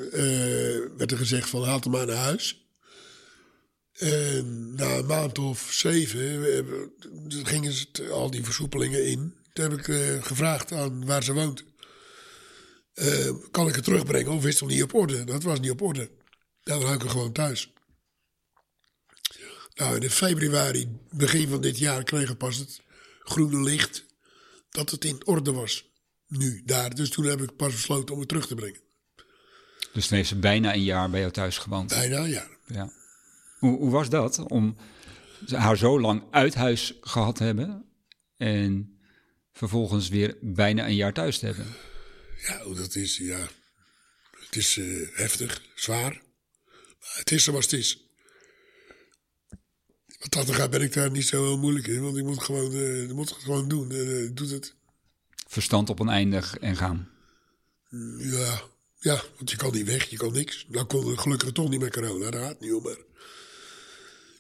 werd 0.97 1.11
er 1.11 1.17
gezegd 1.17 1.49
van 1.49 1.65
haal 1.65 1.81
hem 1.81 1.91
maar 1.91 2.07
naar 2.07 2.17
huis. 2.17 2.67
En 3.93 4.75
na 4.75 4.97
een 4.97 5.07
maand 5.07 5.39
of 5.39 5.69
zeven 5.71 6.55
eh, 6.57 6.65
gingen 7.43 7.73
ze 7.73 8.09
al 8.11 8.31
die 8.31 8.45
versoepelingen 8.45 9.07
in. 9.07 9.35
Toen 9.53 9.71
heb 9.71 9.79
ik 9.79 9.89
eh, 9.89 10.23
gevraagd 10.23 10.73
aan 10.73 11.07
waar 11.07 11.23
ze 11.23 11.33
woont. 11.33 11.65
Kan 13.51 13.69
ik 13.69 13.75
het 13.75 13.85
terugbrengen 13.85 14.33
of 14.33 14.45
is 14.45 14.53
het 14.53 14.61
nog 14.61 14.71
niet 14.71 14.83
op 14.83 14.95
orde? 14.95 15.25
Dat 15.25 15.43
was 15.43 15.61
niet 15.61 15.71
op 15.71 15.83
orde. 15.83 16.11
Dan 16.63 16.83
hou 16.83 16.95
ik 16.95 17.03
er 17.03 17.11
gewoon 17.11 17.33
thuis. 17.33 17.73
Nou, 19.75 19.99
in 19.99 20.11
februari, 20.11 20.99
begin 21.11 21.49
van 21.49 21.61
dit 21.61 21.79
jaar, 21.79 22.03
kreeg 22.03 22.31
ik 22.31 22.39
pas 22.39 22.57
het 22.57 22.81
groene 23.23 23.63
licht 23.63 24.05
dat 24.71 24.91
het 24.91 25.05
in 25.05 25.27
orde 25.27 25.53
was. 25.53 25.91
Nu, 26.27 26.63
daar. 26.65 26.95
Dus 26.95 27.11
toen 27.11 27.25
heb 27.25 27.43
ik 27.43 27.57
pas 27.57 27.73
besloten 27.73 28.15
om 28.15 28.21
het 28.21 28.29
terug 28.29 28.47
te 28.47 28.55
brengen. 28.55 28.81
Dus 29.93 30.07
toen 30.07 30.17
heeft 30.17 30.29
ze 30.29 30.37
bijna 30.37 30.75
een 30.75 30.83
jaar 30.83 31.11
bij 31.11 31.21
jou 31.21 31.33
thuis 31.33 31.59
gewoond. 31.59 31.89
Bijna, 31.89 32.25
ja. 32.25 32.47
Ja. 32.67 32.93
Hoe, 33.59 33.79
hoe 33.79 33.91
was 33.91 34.09
dat 34.09 34.39
om 34.39 34.77
haar 35.47 35.77
zo 35.77 36.01
lang 36.01 36.23
uit 36.31 36.55
huis 36.55 36.95
gehad 37.01 37.37
te 37.37 37.45
hebben 37.45 37.85
en 38.37 38.99
vervolgens 39.53 40.09
weer 40.09 40.37
bijna 40.41 40.87
een 40.87 40.95
jaar 40.95 41.13
thuis 41.13 41.39
te 41.39 41.47
hebben? 41.47 41.67
Ja, 42.47 42.75
dat 42.75 42.95
is, 42.95 43.17
ja. 43.17 43.49
Het 44.31 44.57
is 44.57 44.77
eh, 44.77 45.09
heftig, 45.13 45.63
zwaar. 45.75 46.23
Maar 47.01 47.15
het 47.15 47.31
is 47.31 47.45
zoals 47.45 47.65
het 47.65 47.73
is. 47.73 48.12
Wat 50.23 50.47
dat 50.47 50.55
gaat, 50.55 50.71
ben 50.71 50.83
ik 50.83 50.93
daar 50.93 51.11
niet 51.11 51.27
zo 51.27 51.45
heel 51.45 51.59
moeilijk 51.59 51.87
in. 51.87 52.03
Want 52.03 52.17
ik 52.17 52.25
moet, 52.25 52.43
gewoon, 52.43 52.73
eh, 52.73 53.03
ik 53.03 53.13
moet 53.13 53.29
het 53.29 53.39
gewoon 53.39 53.69
doen. 53.69 53.91
En, 53.93 54.23
eh, 54.23 54.31
doet 54.35 54.51
het. 54.51 54.75
Verstand 55.49 55.91
op 55.91 56.01
oneindig 56.01 56.59
en 56.59 56.77
gaan. 56.77 57.09
Ja, 58.19 58.63
ja, 58.99 59.23
want 59.37 59.51
je 59.51 59.57
kan 59.57 59.73
niet 59.73 59.87
weg, 59.87 60.05
je 60.11 60.17
kan 60.17 60.33
niks. 60.33 60.67
Nou 60.69 60.87
kon 60.87 61.11
het 61.11 61.19
gelukkig 61.21 61.53
toch 61.53 61.69
niet 61.69 61.81
met 61.81 61.93
corona, 61.93 62.31
daar 62.31 62.43
gaat 62.43 62.61
niet 62.61 62.73
om. 62.73 62.83
Maar 62.83 62.97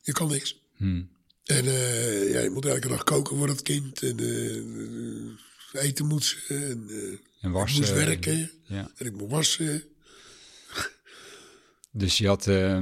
je 0.02 0.12
kan 0.12 0.28
niks. 0.28 0.60
En 0.78 1.08
eh, 1.44 2.32
ja, 2.32 2.40
je 2.40 2.50
moet 2.50 2.66
elke 2.66 2.88
dag 2.88 3.04
koken 3.04 3.36
voor 3.36 3.48
het 3.48 3.62
kind. 3.62 4.02
En 4.02 4.18
eh, 4.18 5.82
eten 5.82 6.06
moet 6.06 6.24
ze. 6.24 6.36
En, 6.48 6.86
eh, 6.88 7.18
En 7.40 7.50
wassen. 7.50 7.80
moest 7.80 7.92
werken. 7.92 8.50
Ja. 8.64 8.90
En 8.96 9.06
ik 9.06 9.12
moet 9.12 9.30
wassen. 9.30 9.84
Dus 11.90 12.18
je 12.18 12.26
had, 12.26 12.46
eh, 12.46 12.80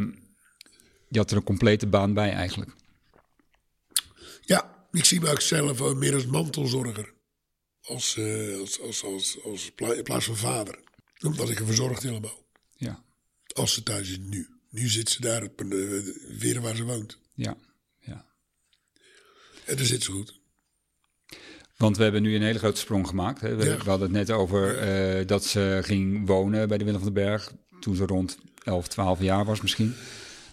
je 1.08 1.18
had 1.18 1.30
er 1.30 1.36
een 1.36 1.42
complete 1.42 1.86
baan 1.86 2.14
bij 2.14 2.32
eigenlijk. 2.32 2.70
Ja, 4.54 4.86
ik 4.92 5.04
zie 5.04 5.20
me 5.20 5.30
ook 5.30 5.40
zelf 5.40 5.94
meer 5.94 6.14
als 6.14 6.26
mantelzorger. 6.26 7.12
Als, 7.82 8.16
eh, 8.16 8.58
als, 8.58 8.80
als, 8.80 9.04
als, 9.04 9.38
als 9.44 9.70
pla- 9.74 9.92
in 9.92 10.02
plaats 10.02 10.24
van 10.24 10.36
vader. 10.36 10.78
Omdat 11.26 11.48
ik 11.50 11.56
haar 11.58 11.66
verzorgd 11.66 12.02
helemaal. 12.02 12.44
Ja, 12.76 13.02
Als 13.52 13.74
ze 13.74 13.82
thuis 13.82 14.10
is 14.10 14.18
nu. 14.18 14.48
Nu 14.70 14.88
zit 14.88 15.08
ze 15.10 15.20
daar 15.20 15.42
op 15.42 15.60
een, 15.60 15.72
eh, 15.72 16.38
weer 16.38 16.60
waar 16.60 16.76
ze 16.76 16.84
woont. 16.84 17.18
ja, 17.34 17.56
ja. 17.98 18.24
En 19.64 19.76
daar 19.76 19.86
zit 19.86 20.02
ze 20.02 20.10
goed. 20.12 20.40
Want 21.76 21.96
we 21.96 22.02
hebben 22.02 22.22
nu 22.22 22.34
een 22.34 22.42
hele 22.42 22.58
grote 22.58 22.80
sprong 22.80 23.08
gemaakt. 23.08 23.40
Hè. 23.40 23.54
We, 23.56 23.64
Ja. 23.64 23.76
we 23.76 23.90
hadden 23.90 24.08
het 24.14 24.26
net 24.28 24.36
over 24.36 24.78
eh, 24.78 25.26
dat 25.26 25.44
ze 25.44 25.80
ging 25.82 26.26
wonen 26.26 26.68
bij 26.68 26.78
de 26.78 26.84
Willem 26.84 27.00
van 27.02 27.12
den 27.14 27.24
Berg. 27.24 27.52
Toen 27.80 27.94
ze 27.96 28.06
rond 28.06 28.38
11, 28.64 28.88
12 28.88 29.20
jaar 29.20 29.44
was 29.44 29.60
misschien. 29.60 29.94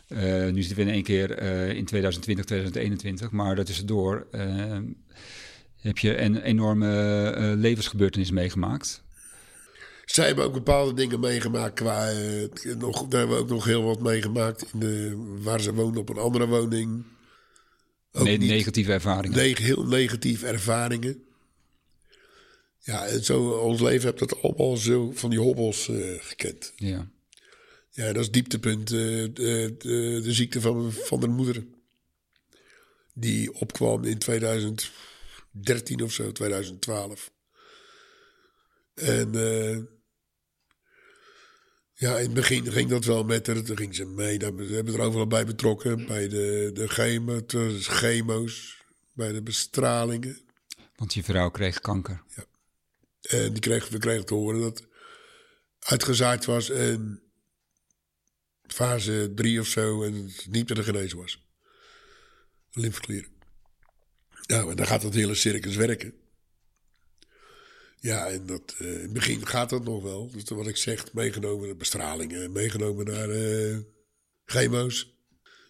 Eh, 0.07 0.47
nu 0.49 0.61
zitten 0.63 0.75
we 0.75 0.81
in 0.91 0.93
één 0.95 1.03
keer 1.03 1.31
eh, 1.31 1.69
in 1.69 1.85
2020, 1.85 2.45
2021. 2.45 3.31
Maar 3.31 3.55
daartussendoor 3.55 4.27
eh 4.31 4.77
heb 5.77 5.97
je 5.97 6.17
een 6.21 6.41
enorme 6.41 7.53
levensgebeurtenis 7.57 8.31
meegemaakt. 8.31 9.03
Zij 10.05 10.25
hebben 10.25 10.45
ook 10.45 10.53
bepaalde 10.53 10.93
dingen 10.93 11.19
meegemaakt 11.19 11.73
qua... 11.73 12.11
nog, 12.77 13.07
daar 13.07 13.19
hebben 13.19 13.37
we 13.37 13.41
ook 13.43 13.49
nog 13.49 13.65
heel 13.65 13.83
wat 13.83 13.99
meegemaakt. 14.01 14.65
In 14.73 14.79
de, 14.79 15.13
waar 15.41 15.61
ze 15.61 15.73
woonde 15.73 15.99
op 15.99 16.09
een 16.09 16.17
andere 16.17 16.47
woning. 16.47 17.03
Ook 18.11 18.23
Ne- 18.23 18.29
niet- 18.31 18.49
negatieve 18.49 18.91
ervaringen. 18.91 19.37
neg- 19.37 19.57
heel 19.57 19.83
negatieve 19.87 20.47
ervaringen. 20.47 21.23
Ja, 22.79 23.05
en 23.05 23.23
zo 23.23 23.49
ons 23.49 23.81
leven 23.81 24.03
heeft 24.05 24.19
dat 24.19 24.41
allemaal 24.41 24.77
zo 24.77 25.11
van 25.11 25.29
die 25.29 25.39
hobbels 25.39 25.91
gekend. 26.19 26.73
Ja. 26.75 27.09
Ja, 27.97 28.13
dat 28.13 28.23
is 28.23 28.31
dieptepunt. 28.31 28.91
eh, 28.91 28.97
de, 28.97 29.75
de, 29.77 30.19
de 30.23 30.33
ziekte 30.33 30.61
van, 30.61 30.91
van 30.93 31.19
de 31.19 31.27
moeder. 31.27 31.65
Die 33.13 33.53
opkwam 33.53 34.03
in 34.03 34.17
2013 34.17 36.03
of 36.03 36.11
zo, 36.11 36.31
2012. 36.31 37.31
En 38.93 39.35
eh, 39.35 39.77
ja, 41.93 42.17
in 42.17 42.23
het 42.25 42.33
begin 42.33 42.71
ging 42.71 42.89
dat 42.89 43.05
wel 43.05 43.23
met 43.23 43.47
haar. 43.47 43.61
Toen 43.63 43.77
ging 43.77 43.95
ze 43.95 44.05
mee. 44.05 44.37
Daar- 44.37 44.55
We 44.55 44.73
hebben 44.73 44.93
er 44.93 45.01
overal 45.01 45.27
bij 45.27 45.45
betrokken. 45.45 46.05
Bij 46.05 46.27
de, 46.27 46.69
de 46.73 46.87
chemo, 46.87 47.45
de 47.45 47.77
chemo's, 47.81 48.77
bij 49.13 49.31
de 49.31 49.41
bestralingen. 49.41 50.39
Want 50.95 51.13
je 51.13 51.23
vrouw 51.23 51.49
kreeg 51.49 51.79
kanker. 51.79 52.23
En 53.21 53.51
die 53.53 53.59
kreeg, 53.61 53.89
we 53.89 53.97
kregen 53.97 54.25
te 54.25 54.33
horen 54.33 54.61
dat 54.61 54.83
uitgezaaid 55.79 56.45
was 56.45 56.69
en 56.69 57.21
fase 58.73 59.31
3 59.35 59.59
of 59.59 59.67
zo 59.67 60.03
en 60.03 60.13
het 60.13 60.47
niet 60.49 60.69
meer 60.69 60.83
genezen 60.83 61.17
was. 61.17 61.45
Lymfeklieren. 62.71 63.29
Nou, 64.47 64.69
en 64.69 64.75
dan 64.75 64.87
gaat 64.87 65.01
dat 65.01 65.13
hele 65.13 65.35
circus 65.35 65.75
werken. 65.75 66.13
Ja, 67.99 68.27
en 68.27 68.45
dat, 68.45 68.75
eh, 68.77 68.93
in 68.93 69.01
het 69.01 69.13
begin 69.13 69.47
gaat 69.47 69.69
dat 69.69 69.83
nog 69.83 70.03
wel. 70.03 70.31
Dus 70.31 70.43
wat 70.43 70.67
ik 70.67 70.77
zeg, 70.77 71.13
meegenomen 71.13 71.67
naar 71.67 71.75
bestralingen, 71.75 72.51
meegenomen 72.51 73.05
naar 73.05 73.29
eh 73.29 73.77
chemo's. 74.45 75.15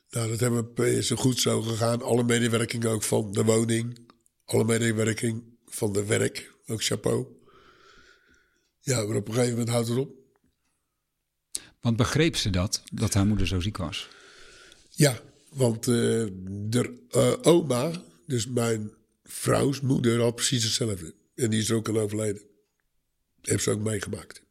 Nou, 0.09 0.29
dat 0.29 0.39
hebben 0.39 0.73
we, 0.75 1.05
er 1.09 1.17
goed 1.17 1.39
zo 1.39 1.61
gegaan. 1.61 2.01
Alle 2.01 2.23
medewerking 2.23 2.85
ook 2.85 3.03
van 3.03 3.31
de 3.31 3.43
woning. 3.43 3.97
Alle 4.45 4.63
medewerking 4.63 5.43
van 5.65 5.93
de 5.93 6.05
werk. 6.05 6.53
Ook 6.67 6.83
chapeau. 6.83 7.27
Ja, 8.79 9.05
maar 9.05 9.15
op 9.15 9.27
een 9.27 9.33
gegeven 9.33 9.57
moment 9.57 9.69
houdt 9.69 9.87
het 9.87 9.97
op. 9.97 10.26
Want 11.87 11.99
begreep 11.99 12.35
ze 12.35 12.49
dat, 12.49 12.83
dat 12.93 13.13
haar 13.13 13.25
moeder 13.25 13.47
zo 13.47 13.59
ziek 13.59 13.77
was? 13.77 14.07
Ja, 14.89 15.19
want 15.49 15.87
eh 15.87 16.25
de 16.47 17.05
eh, 17.09 17.33
oma, 17.41 17.91
dus 18.25 18.47
mijn 18.47 18.91
vrouws 19.23 19.81
moeder, 19.81 20.21
had 20.21 20.35
precies 20.35 20.63
hetzelfde. 20.63 21.13
En 21.35 21.49
die 21.49 21.59
is 21.59 21.69
er 21.69 21.75
ook 21.75 21.89
al 21.89 21.99
overleden. 21.99 22.41
Heeft 23.41 23.63
ze 23.63 23.71
ook 23.71 23.79
meegemaakt. 23.79 24.41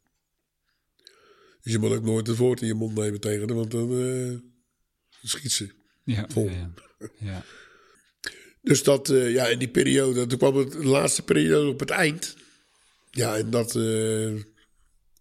Dus 1.61 1.71
je 1.71 1.79
moet 1.79 1.91
ook 1.91 2.03
nooit 2.03 2.27
het 2.27 2.37
woord 2.37 2.61
in 2.61 2.67
je 2.67 2.73
mond 2.73 2.95
nemen 2.95 3.19
tegen 3.19 3.47
haar, 3.47 3.57
want 3.57 3.71
dan 3.71 4.01
eh, 4.01 4.37
schiet 5.23 5.51
ze. 5.51 5.69
Ja, 6.03 6.25
Vol. 6.29 6.49
ja, 6.49 6.71
ja. 6.99 7.09
ja. 7.19 7.43
Dus 8.61 8.83
dat, 8.83 9.07
ja, 9.07 9.47
in 9.47 9.59
die 9.59 9.69
periode, 9.69 10.27
toen 10.27 10.37
kwam 10.37 10.55
het, 10.55 10.71
de 10.71 10.85
laatste 10.85 11.23
periode 11.23 11.69
op 11.69 11.79
het 11.79 11.89
eind. 11.89 12.35
Ja, 13.11 13.37
en 13.37 13.49
dat 13.49 13.73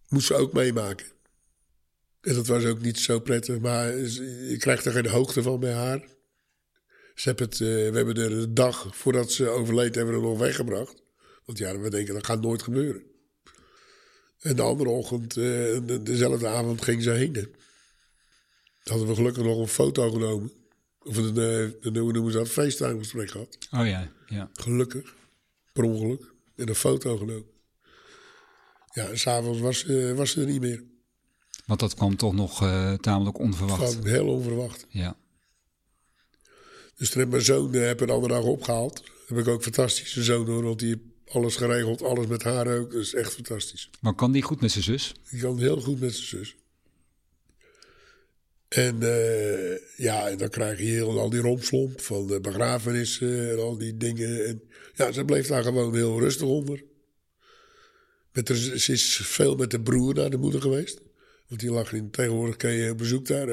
moest 0.09 0.27
ze 0.27 0.35
ook 0.35 0.53
meemaken. 0.53 1.15
En 2.27 2.35
dat 2.35 2.47
was 2.47 2.65
ook 2.65 2.81
niet 2.81 2.99
zo 2.99 3.21
prettig, 3.21 3.59
maar 3.59 3.97
je 3.97 4.57
krijgt 4.59 4.85
er 4.85 4.93
geen 4.93 5.07
hoogte 5.07 5.43
van 5.43 5.61
bij 5.61 5.73
haar. 5.73 6.05
Ze 7.15 7.29
hebben 7.29 7.45
het, 7.49 7.61
eh, 7.61 7.67
we 7.69 7.91
hebben 7.97 8.15
er 8.15 8.33
een 8.33 8.55
dag 8.55 8.97
voordat 8.97 9.33
ze 9.33 9.49
overleed, 9.49 9.95
hebben 9.95 10.15
we 10.15 10.21
er 10.21 10.27
nog 10.27 10.39
weggebracht. 10.39 11.03
Want 11.45 11.59
ja, 11.59 11.79
we 11.79 11.91
denken 11.91 12.15
dat 12.15 12.27
gaat 12.27 12.41
nooit 12.41 12.63
gebeuren. 12.63 13.03
En 14.41 14.57
de 14.57 14.63
andere 14.63 14.91
ochtend, 14.91 15.37
eh, 15.37 15.43
de- 15.87 16.01
dezelfde 16.03 16.47
avond, 16.47 16.83
ging 16.83 17.03
ze 17.03 17.11
heen. 17.11 17.35
hè. 17.35 17.43
Hadden 18.83 19.09
we 19.09 19.15
gelukkig 19.15 19.43
nog 19.45 19.59
een 19.59 19.69
foto 19.69 20.11
genomen. 20.11 20.53
Of 21.03 21.17
een, 21.17 21.37
eh, 21.37 21.61
een 21.81 21.97
hoe 21.97 22.13
noemen 22.13 22.33
ze 22.33 22.39
dat, 22.39 22.49
FaceTime-gesprek 22.49 23.31
gehad. 23.31 23.59
Oh 23.71 23.87
ja, 23.87 24.13
ja. 24.27 24.51
Gelukkig. 24.53 25.15
Per 25.73 25.85
ongeluk. 25.85 26.33
En 26.57 26.69
een 26.69 26.75
foto 26.75 27.17
genomen. 27.17 27.47
Ja, 28.93 29.17
s'avonds 29.17 29.61
was, 29.61 29.85
eh, 29.87 30.13
was 30.13 30.31
ze 30.31 30.41
er 30.41 30.47
niet 30.47 30.61
meer. 30.61 30.85
Want 31.67 31.81
dat 31.81 31.95
kwam 31.95 32.17
toch 32.17 32.35
nog 32.35 32.63
eh, 32.63 32.93
tamelijk 32.93 33.39
onverwacht. 33.39 33.93
Gewoon 33.93 34.07
heel 34.07 34.27
onverwacht. 34.27 34.87
Ja. 34.89 35.17
Dus 36.97 37.11
toen 37.11 37.21
heb 37.21 37.31
mijn 37.31 37.45
zoon 37.45 37.75
eh, 37.75 37.87
heb 37.87 38.01
een 38.01 38.11
andere 38.11 38.35
dag 38.35 38.45
opgehaald. 38.45 39.03
Heb 39.27 39.39
ik 39.39 39.49
ook 39.49 39.63
fantastische 39.63 40.23
zoon 40.23 40.47
hoor, 40.47 40.63
want 40.63 40.79
die 40.79 40.89
heeft 40.89 41.35
alles 41.37 41.57
geregeld, 41.57 42.03
alles 42.03 42.27
met 42.27 42.43
haar 42.43 42.79
ook. 42.79 42.93
Dat 42.93 43.01
is 43.01 43.15
echt 43.15 43.33
fantastisch. 43.33 43.91
Maar 44.01 44.15
kan 44.15 44.33
die 44.33 44.43
goed 44.43 44.61
met 44.61 44.71
zijn 44.71 44.85
zus? 44.85 45.15
Die 45.31 45.41
kan 45.41 45.59
heel 45.59 45.81
goed 45.81 46.01
met 46.01 46.15
zijn 46.15 46.27
zus. 46.27 46.57
En 48.69 49.03
eh, 49.03 49.79
ja, 49.97 50.29
en 50.29 50.39
dan 50.39 50.49
krijg 50.49 50.79
je 50.79 50.85
heel, 50.85 51.19
al 51.19 51.31
die 51.31 51.41
rompslomp 51.41 52.01
van 52.01 52.27
de 52.27 52.41
begrafenissen 52.41 53.51
en 53.51 53.59
al 53.59 53.79
die 53.79 53.97
dingen. 53.97 54.47
En 54.47 54.63
ja, 54.95 55.13
ze 55.13 55.25
bleef 55.25 55.47
daar 55.47 55.63
gewoon 55.63 55.95
heel 55.95 56.21
rustig 56.21 56.47
onder. 56.47 56.85
Met 58.33 58.47
de, 58.47 58.79
ze 58.79 58.93
is 58.93 59.21
veel 59.23 59.57
met 59.57 59.71
de 59.71 59.81
broer 59.81 60.15
naar 60.15 60.31
de 60.31 60.37
moeder 60.37 60.61
geweest. 60.61 61.01
Want 61.49 61.61
die 61.61 61.71
lag 61.71 61.93
in, 61.93 62.11
tegenwoordig 62.11 62.57
kan 62.57 62.73
je 62.73 62.95
bezoek 62.95 63.27
daar. 63.27 63.47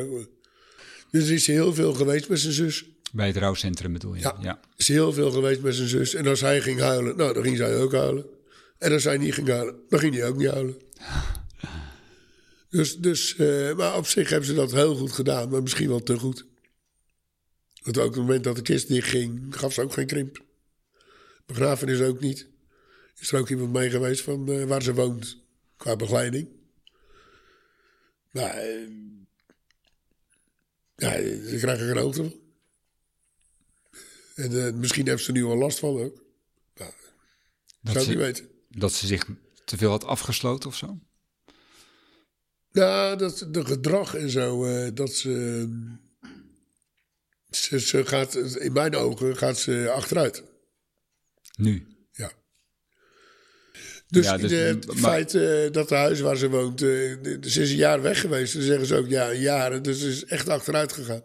Dus 1.12 1.30
is 1.30 1.48
heel 1.48 1.74
veel 1.74 1.94
geweest 1.94 2.30
met 2.30 2.40
zijn 2.40 2.54
zus. 2.54 2.86
Bij 3.12 3.28
het 3.28 3.38
rouwcentrum 3.38 3.94
bedoel 3.94 4.16
je? 4.16 4.22
Ja. 4.22 4.38
ja. 4.42 4.60
Is 4.76 4.88
heel 4.88 5.14
veel 5.14 5.32
geweest 5.32 5.62
met 5.62 5.76
zijn 5.76 5.88
zus. 5.88 6.14
En 6.14 6.28
als 6.28 6.42
hij 6.42 6.62
ging 6.62 6.80
huilen, 6.80 7.18
nou, 7.18 7.34
dan 7.34 7.44
ging 7.44 7.58
zij 7.58 7.78
ook 7.78 7.94
huilen. 7.94 8.26
En 8.78 8.92
als 8.92 9.04
hij 9.04 9.18
niet 9.18 9.34
ging 9.34 9.48
huilen, 9.48 9.76
dan 9.90 10.00
ging 10.00 10.16
hij 10.16 10.28
ook 10.28 10.38
niet 10.38 10.50
huilen. 10.50 10.78
Dus, 12.70 12.98
dus 12.98 13.36
eh, 13.36 13.76
maar 13.76 13.98
op 13.98 14.08
zich 14.08 14.30
hebben 14.30 14.48
ze 14.48 14.54
dat 14.54 14.72
heel 14.72 14.96
goed 14.96 15.12
gedaan, 15.12 15.50
maar 15.50 15.62
misschien 15.62 15.88
wel 15.88 16.04
te 16.04 16.18
goed. 16.18 16.46
Want 17.84 17.98
ook 17.98 18.08
op 18.08 18.14
het 18.14 18.22
moment 18.22 18.44
dat 18.44 18.56
de 18.56 18.62
kist 18.62 18.88
dicht 18.88 19.10
ging, 19.10 19.46
gaf 19.50 19.74
ze 19.74 19.82
ook 19.82 19.94
geen 19.94 20.08
krimp. 20.08 20.44
Begrafenis 21.46 22.02
ook 22.02 22.20
niet. 22.20 22.48
Is 23.20 23.32
er 23.32 23.40
ook 23.40 23.50
iemand 23.50 23.72
mee 23.72 23.90
geweest 23.90 24.22
van 24.22 24.52
eh, 24.52 24.64
waar 24.64 24.82
ze 24.82 24.94
woont, 24.94 25.38
qua 25.78 25.96
begeleiding. 25.96 26.48
Maar, 28.34 28.58
eh, 28.58 28.90
ja, 30.96 31.12
ze 31.50 31.58
krijgen 31.60 31.88
er 31.88 32.14
van. 32.14 32.34
En 34.36 34.66
eh, 34.66 34.74
misschien 34.74 35.08
heeft 35.08 35.24
ze 35.24 35.32
nu 35.32 35.46
wel 35.46 35.58
last 35.58 35.80
van 35.80 35.90
ook. 35.90 36.24
Nou, 36.76 36.92
Dat, 37.82 37.94
zou 37.94 38.00
ik 38.00 38.10
niet 38.10 38.18
ze, 38.18 38.18
weten. 38.18 38.50
dat 38.70 38.94
ze 38.94 39.08
zich 39.08 39.28
te 39.66 39.78
veel 39.78 39.90
had 39.90 40.04
afgesloten 40.04 40.70
of 40.70 40.76
zo? 40.76 41.00
Ja, 42.72 43.16
dat 43.16 43.48
de 43.52 43.66
gedrag 43.66 44.16
en 44.16 44.30
zo, 44.30 44.66
eh, 44.66 44.90
dat 44.94 45.14
ze, 45.14 45.68
ze. 47.50 47.80
Ze 47.80 48.06
gaat, 48.06 48.36
in 48.36 48.74
mijn 48.74 48.96
ogen 48.96 49.38
gaat 49.38 49.58
ze 49.58 49.92
achteruit. 49.92 50.44
Nu? 51.58 51.93
Dus, 54.14 54.26
Ja, 54.26 54.38
dus- 54.38 54.52
het 54.52 54.86
maar- 54.86 54.98
feit 54.98 55.36
eh, 55.36 55.72
dat 55.72 55.90
de 55.90 55.96
huis 55.96 56.20
waar 56.20 56.38
ze 56.38 56.50
woont. 56.50 56.78
de- 56.80 57.38
ze 57.42 57.62
is 57.62 57.70
een 57.70 57.76
jaar 57.76 58.02
weg 58.02 58.20
geweest. 58.20 58.54
Dan 58.54 58.62
zeggen 58.62 58.86
ze 58.86 58.96
ook 58.96 59.08
ja, 59.10 59.32
een 59.32 59.40
jaar. 59.40 59.82
Dus 59.82 60.00
ze 60.00 60.08
is 60.08 60.26
echt 60.26 60.50
achteruit 60.50 60.92
gegaan. 60.94 61.22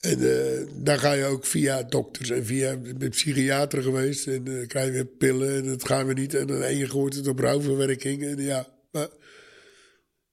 En 0.00 0.20
eh, 0.20 0.66
daar 0.74 0.98
ga 0.98 1.12
je 1.12 1.24
ook 1.24 1.46
via 1.46 1.82
dokters 1.82 2.30
en 2.30 2.46
via 2.46 2.78
psychiater 3.10 3.82
geweest. 3.82 4.26
En 4.26 4.44
dan 4.44 4.66
krijg 4.66 4.86
je 4.86 4.92
weer 4.92 5.06
pillen 5.06 5.56
en 5.56 5.66
dat 5.66 5.86
gaan 5.86 6.06
we 6.06 6.12
niet. 6.12 6.34
En 6.34 6.46
dan 6.46 6.62
enige 6.62 6.96
wordt 6.96 7.14
het 7.16 7.26
op 7.26 7.38
rouwverwerking. 7.38 8.22
En 8.24 8.42
ja, 8.42 8.68
maar 8.90 9.08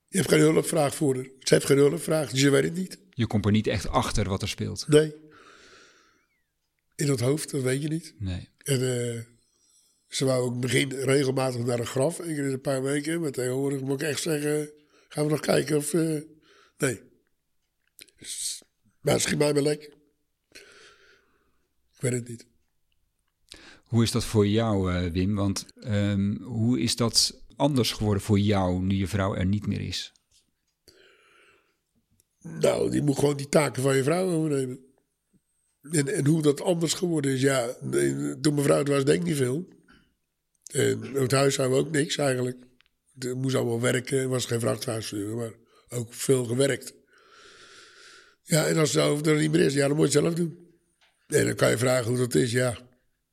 je 0.07 0.17
hebt 0.17 0.29
geen 0.29 0.39
hulpvraag 0.39 0.95
voor 0.95 1.15
haar. 1.15 1.27
Ze 1.39 1.53
heeft 1.53 1.65
geen 1.65 1.77
hulpvraag, 1.77 2.29
dus 2.31 2.41
je 2.41 2.49
weet 2.49 2.63
het 2.63 2.75
niet. 2.75 2.97
Je 3.09 3.27
komt 3.27 3.45
er 3.45 3.51
niet 3.51 3.67
echt 3.67 3.87
achter 3.87 4.29
wat 4.29 4.41
er 4.41 4.47
speelt. 4.49 4.85
Nee. 4.87 5.15
In 6.95 7.07
het 7.09 7.19
hoofd, 7.19 7.51
dat 7.51 7.61
weet 7.61 7.81
je 7.81 7.87
niet. 7.87 8.13
Nee. 8.19 8.49
En 8.57 8.79
ze 10.15 10.25
wou 10.25 10.43
ook 10.43 10.59
begin 10.59 10.89
regelmatig 10.89 11.65
naar 11.65 11.79
een 11.79 11.85
graf, 11.85 12.19
één 12.19 12.35
keer 12.35 12.45
in 12.45 12.51
een 12.51 12.61
paar 12.61 12.83
weken. 12.83 13.21
Maar 13.21 13.31
tegenwoordig 13.31 13.81
moet 13.81 14.01
ik 14.01 14.07
echt 14.07 14.21
zeggen, 14.21 14.71
gaan 15.09 15.25
we 15.25 15.31
nog 15.31 15.39
kijken 15.39 15.77
of... 15.77 15.93
eh, 15.93 16.21
nee. 16.77 17.01
Dus, 18.17 18.63
maar 19.01 19.19
schiet 19.19 19.37
mij 19.37 19.53
maar 19.53 19.61
lek. 19.61 19.81
Ik 21.93 21.99
weet 21.99 22.13
het 22.13 22.27
niet. 22.27 22.47
Hoe 23.83 24.03
is 24.03 24.11
dat 24.11 24.25
voor 24.25 24.47
jou, 24.47 24.93
eh, 24.93 25.11
Wim? 25.11 25.35
Want 25.35 25.65
ehm, 25.75 26.35
hoe 26.41 26.79
is 26.79 26.95
dat 26.95 27.43
anders 27.55 27.91
geworden 27.91 28.23
voor 28.23 28.39
jou 28.39 28.81
nu 28.81 28.95
je 28.95 29.07
vrouw 29.07 29.35
er 29.35 29.45
niet 29.45 29.67
meer 29.67 29.81
is? 29.81 30.11
Nou, 32.41 32.89
die 32.89 33.01
moet 33.01 33.19
gewoon 33.19 33.37
die 33.37 33.49
taken 33.49 33.83
van 33.83 33.95
je 33.95 34.03
vrouw 34.03 34.29
overnemen. 34.29 34.79
En, 35.81 36.07
en 36.07 36.25
hoe 36.25 36.41
dat 36.41 36.61
anders 36.61 36.93
geworden 36.93 37.31
is, 37.31 37.41
ja. 37.41 37.77
Toen 38.41 38.53
mijn 38.53 38.63
vrouw 38.63 38.83
was, 38.83 39.05
denk 39.05 39.21
ik 39.21 39.27
niet 39.27 39.37
veel. 39.37 39.67
En 40.73 41.01
het 41.13 41.31
huishouden 41.31 41.77
ook 41.77 41.91
niks 41.91 42.17
eigenlijk. 42.17 42.57
Er 43.19 43.37
moest 43.37 43.55
allemaal 43.55 43.81
werken, 43.81 44.17
er 44.17 44.27
was 44.27 44.45
geen 44.45 44.59
vrachtwagenstuur, 44.59 45.35
maar 45.35 45.51
ook 45.89 46.13
veel 46.13 46.45
gewerkt. 46.45 46.93
Ja, 48.43 48.67
en 48.67 48.77
als 48.77 48.93
het 48.93 49.03
over 49.03 49.27
er 49.27 49.39
niet 49.39 49.51
meer 49.51 49.61
is, 49.61 49.73
ja, 49.73 49.87
dan 49.87 49.97
moet 49.97 50.11
je 50.11 50.17
het 50.19 50.25
zelf 50.25 50.37
doen. 50.37 50.57
En 51.27 51.45
dan 51.45 51.55
kan 51.55 51.69
je 51.69 51.77
vragen 51.77 52.07
hoe 52.07 52.17
dat 52.17 52.35
is, 52.35 52.51
ja, 52.51 52.77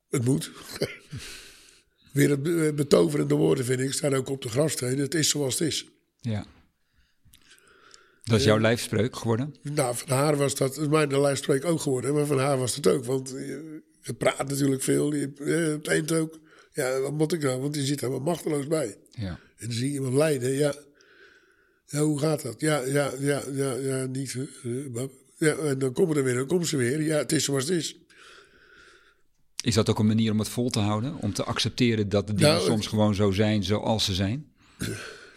het 0.09 0.25
moet. 0.25 0.51
Weer 2.13 2.31
het 2.31 2.43
be- 2.43 2.73
betoverende 2.75 3.35
woorden, 3.35 3.65
vind 3.65 3.81
ik, 3.81 3.93
staan 3.93 4.15
ook 4.15 4.29
op 4.29 4.43
de 4.43 4.49
grafsteen. 4.49 4.99
Het 4.99 5.15
is 5.15 5.29
zoals 5.29 5.59
het 5.59 5.69
is. 5.69 5.87
Ja. 6.21 6.47
Dat 8.25 8.39
is 8.39 8.45
jouw 8.45 8.61
lijfspreuk 8.61 9.17
geworden? 9.17 9.55
Nou, 9.63 9.97
van 9.97 10.09
haar 10.09 10.37
was 10.37 10.55
dat, 10.55 10.89
mijn 10.89 11.21
lijstspreek 11.21 11.65
ook 11.65 11.81
geworden, 11.81 12.15
maar 12.15 12.27
van 12.27 12.39
haar 12.39 12.59
was 12.59 12.75
het 12.75 12.87
ook. 12.87 13.05
Want 13.05 13.29
je, 13.31 13.83
je 14.03 14.15
praat 14.15 14.49
natuurlijk 14.49 14.83
veel, 14.83 15.15
je, 15.15 15.33
eh, 15.39 15.73
het 15.73 15.87
eind 15.87 16.13
ook. 16.13 16.39
Ja, 16.73 17.01
wat 17.01 17.13
moet 17.13 17.33
ik 17.33 17.43
nou? 17.43 17.61
Want 17.61 17.75
je 17.75 17.85
zit 17.85 18.01
wel 18.01 18.21
machteloos 18.21 18.67
bij. 18.67 18.97
Ja. 19.11 19.29
En 19.57 19.67
dan 19.67 19.73
zie 19.73 19.87
je 19.89 19.93
iemand 19.95 20.15
lijden, 20.15 20.51
ja. 20.51 20.75
Ja, 21.87 22.01
hoe 22.01 22.19
gaat 22.19 22.43
dat? 22.43 22.61
Ja, 22.61 22.79
ja, 22.85 23.11
ja, 23.19 23.43
ja, 23.53 23.73
ja, 23.75 24.05
niet. 24.07 24.37
Eh, 24.63 25.03
Ja, 25.37 25.57
en 25.57 25.79
dan 25.79 25.93
komen 25.93 26.17
er 26.17 26.25
weer, 26.25 26.35
dan 26.35 26.47
komen 26.47 26.67
ze 26.67 26.77
weer. 26.77 27.03
Ja, 27.03 27.17
het 27.17 27.33
is 27.33 27.45
zoals 27.45 27.65
het 27.69 27.73
is. 27.79 27.97
Is 29.65 29.75
dat 29.75 29.89
ook 29.91 29.99
een 29.99 30.07
manier 30.07 30.33
om 30.33 30.39
het 30.39 30.49
vol 30.49 30.71
te 30.71 30.79
houden? 30.79 31.17
Om 31.21 31.33
te 31.33 31.45
accepteren 31.45 32.09
dat 32.09 32.27
de 32.27 32.35
dingen 32.35 32.53
Nou, 32.53 32.65
soms 32.65 32.87
gewoon 32.87 33.15
zo 33.15 33.31
zijn 33.31 33.65
zoals 33.65 34.05
ze 34.05 34.15
zijn? 34.15 34.47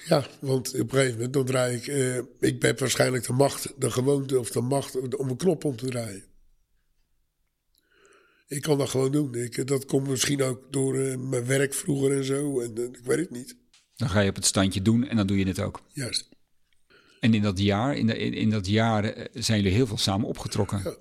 Ja, 0.08 0.26
want 0.39 0.67
op 0.74 0.80
een 0.80 0.89
gegeven 0.89 1.13
moment 1.15 1.34
dan 1.34 1.46
draai 1.46 1.76
ik... 1.76 1.88
eh, 1.88 2.17
ik 2.39 2.62
heb 2.62 2.80
waarschijnlijk 2.80 3.28
de 3.28 3.34
macht, 3.34 3.74
de 3.78 3.91
gewoonte 3.91 4.39
of 4.39 4.52
de 4.52 4.62
macht 4.62 5.15
om 5.17 5.30
een 5.30 5.38
knop 5.38 5.63
om 5.65 5.76
te 5.76 5.86
draaien. 5.86 6.24
Ik 8.47 8.62
kan 8.62 8.77
dat 8.77 8.89
gewoon 8.89 9.12
doen. 9.12 9.36
Ik, 9.36 9.67
dat 9.67 9.86
komt 9.86 10.08
misschien 10.08 10.41
ook 10.41 10.71
door 10.71 10.99
eh, 10.99 11.17
mijn 11.17 11.45
werk 11.45 11.73
vroeger 11.73 12.12
en 12.17 12.23
zo. 12.23 12.60
En 12.60 12.77
eh, 12.77 12.84
ik 12.84 12.99
weet 13.03 13.17
het 13.19 13.29
niet. 13.32 13.56
Dan 13.95 14.10
ga 14.10 14.19
je 14.19 14.29
op 14.29 14.36
het 14.36 14.45
standje 14.45 14.82
doen 14.82 15.08
en 15.08 15.15
dan 15.15 15.27
doe 15.27 15.38
je 15.38 15.45
het 15.47 15.60
ook. 15.60 15.82
Juist. 15.93 16.29
En 17.19 17.34
in 17.34 17.41
dat 17.41 17.60
jaar, 17.60 17.97
in, 17.97 18.08
de- 18.08 18.17
in, 18.17 18.34
in 18.34 18.49
dat 18.49 18.67
jaar 18.67 19.03
eh, 19.03 19.25
zijn 19.34 19.62
jullie 19.62 19.75
heel 19.77 19.88
veel 19.88 19.97
samen 19.97 20.27
opgetrokken. 20.27 20.82
Ja. 20.84 20.95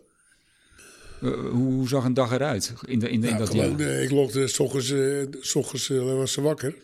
Eh, 1.28 1.50
hoe, 1.50 1.88
zag 1.88 2.04
een 2.04 2.14
dag 2.14 2.32
eruit 2.32 2.72
in, 2.86 2.98
de, 2.98 3.08
in, 3.10 3.20
de- 3.20 3.26
in 3.26 3.32
Ja, 3.32 3.38
dat 3.38 3.48
gewoon, 3.50 3.78
jaar? 3.78 3.88
eh, 3.88 4.02
ik 4.02 4.10
logde 4.10 4.46
s 4.46 4.58
ochtends, 4.58 4.90
eh, 4.90 5.22
s 5.40 5.54
ochtends 5.54 5.90
eh, 5.90 6.02
was 6.02 6.32
ze 6.32 6.40
wakker. 6.40 6.74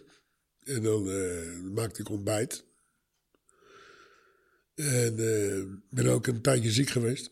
En 0.64 0.82
dan 0.82 1.08
eh, 1.10 1.60
maakte 1.74 2.00
ik 2.00 2.08
ontbijt. 2.08 2.64
En 4.74 5.18
eh, 5.18 5.62
ben 5.90 6.06
ook 6.06 6.26
een 6.26 6.40
tijdje 6.42 6.70
ziek 6.70 6.88
geweest. 6.90 7.30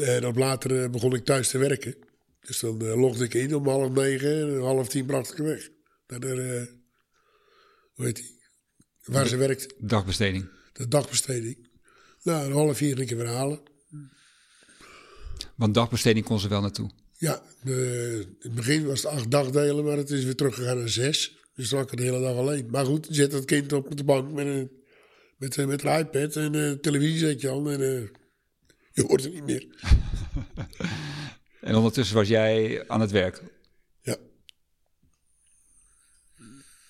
En 0.00 0.20
dan 0.20 0.38
later 0.38 0.82
eh, 0.82 0.90
begon 0.90 1.14
ik 1.14 1.24
thuis 1.24 1.48
te 1.48 1.58
werken. 1.58 1.94
Dus 2.40 2.60
dan 2.60 2.80
eh, 2.86 3.00
logde 3.00 3.24
ik 3.24 3.34
in 3.34 3.54
om 3.54 3.68
half 3.68 3.90
negen 3.92 4.54
en 4.54 4.60
half 4.60 4.88
tien 4.88 5.06
bracht 5.06 5.32
ik 5.32 5.38
haar 5.38 5.46
weg. 5.46 5.68
Naar 6.06 6.20
de, 6.20 6.26
eh, 6.42 6.74
hoe 7.94 8.04
heet 8.04 8.16
die? 8.16 8.36
Waar 9.04 9.26
ze 9.26 9.36
werkt, 9.36 9.74
Dagbesteding. 9.78 10.48
de 10.72 10.88
dagbesteding. 10.88 11.68
Nou, 12.22 12.46
een 12.46 12.52
half 12.52 12.76
vier 12.76 13.00
een 13.00 13.06
keer 13.06 13.16
weer 13.16 13.26
halen. 13.26 13.60
Want 15.56 15.74
dagbesteding 15.74 16.24
kon 16.24 16.40
ze 16.40 16.48
wel 16.48 16.60
naartoe. 16.60 16.90
Ja, 17.16 17.42
eh, 17.64 18.18
in 18.18 18.36
het 18.38 18.54
begin 18.54 18.86
was 18.86 19.02
het 19.02 19.12
acht 19.12 19.30
dagdelen, 19.30 19.84
maar 19.84 19.96
het 19.96 20.10
is 20.10 20.24
weer 20.24 20.34
teruggegaan 20.34 20.78
naar 20.78 20.88
zes. 20.88 21.36
Dus 21.54 21.68
dan 21.68 21.82
ik 21.82 21.96
de 21.96 22.02
hele 22.02 22.20
dag 22.20 22.36
alleen. 22.36 22.68
Maar 22.70 22.84
goed, 22.84 23.06
je 23.08 23.14
zet 23.14 23.30
dat 23.30 23.44
kind 23.44 23.72
op 23.72 23.96
de 23.96 24.04
bank 24.04 24.32
met 24.32 24.46
een, 24.46 24.70
met, 25.36 25.58
eh, 25.58 25.66
met 25.66 25.82
een 25.84 25.98
iPad 25.98 26.36
en 26.36 26.54
een 26.54 26.80
televisie 26.80 27.18
zet 27.18 27.40
je 27.40 27.50
aan 27.50 27.70
en 27.70 28.10
je 28.92 29.02
hoort 29.02 29.24
het 29.24 29.32
niet 29.32 29.44
meer. 29.44 29.66
En 31.68 31.74
ondertussen 31.74 32.16
was 32.16 32.28
jij 32.28 32.84
aan 32.88 33.00
het 33.00 33.10
werk. 33.10 33.42
Ja. 34.00 34.16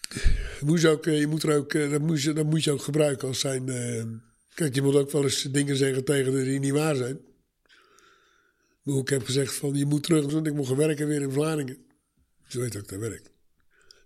Je 0.09 0.65
moet, 0.65 0.85
ook, 0.85 1.07
eh, 1.07 1.19
je 1.19 1.27
moet 1.27 1.43
er 1.43 1.57
ook, 1.57 1.75
eh, 1.75 1.91
dat, 1.91 2.01
moet 2.01 2.23
je, 2.23 2.33
dat 2.33 2.47
moet 2.47 2.65
je 2.65 2.71
ook 2.71 2.83
gebruiken 2.83 3.29
als 3.29 3.41
zijn... 3.41 3.69
eh, 3.69 4.05
kijk, 4.55 4.75
je 4.75 4.83
moet 4.83 4.95
ook 4.95 5.11
wel 5.11 5.23
eens 5.23 5.43
dingen 5.43 5.77
zeggen 5.77 6.05
tegen 6.05 6.33
de 6.33 6.45
die 6.45 6.59
niet 6.59 6.73
waar 6.73 6.97
zijn. 6.97 7.21
Maar 8.83 8.97
ik 8.97 9.09
heb 9.09 9.25
gezegd 9.25 9.55
van, 9.55 9.75
je 9.75 9.87
moet 9.87 10.03
terug, 10.03 10.33
want 10.33 10.47
ik 10.47 10.55
moet 10.55 10.67
gaan 10.67 10.77
werken 10.77 11.07
weer 11.07 11.23
in 11.23 11.33
Vlaardingen. 11.33 11.79
Ze 12.49 12.61
weet 12.61 12.73
dat 12.73 12.83
ik 12.83 12.89
daar 12.89 13.01
werk. 13.01 13.23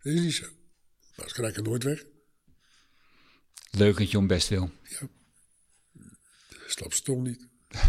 Dat 0.03 0.13
is 0.13 0.21
niet 0.21 0.35
zo. 0.35 0.47
Maar 1.17 1.29
ze 1.29 1.35
krijgen 1.35 1.63
nooit 1.63 1.83
weg. 1.83 2.05
Leukentje 3.71 4.19
om 4.19 4.27
best 4.27 4.49
wil. 4.49 4.71
Ja. 4.83 5.09
Snap 6.67 6.93
ze 6.93 7.03
toch 7.03 7.23
niet. 7.23 7.49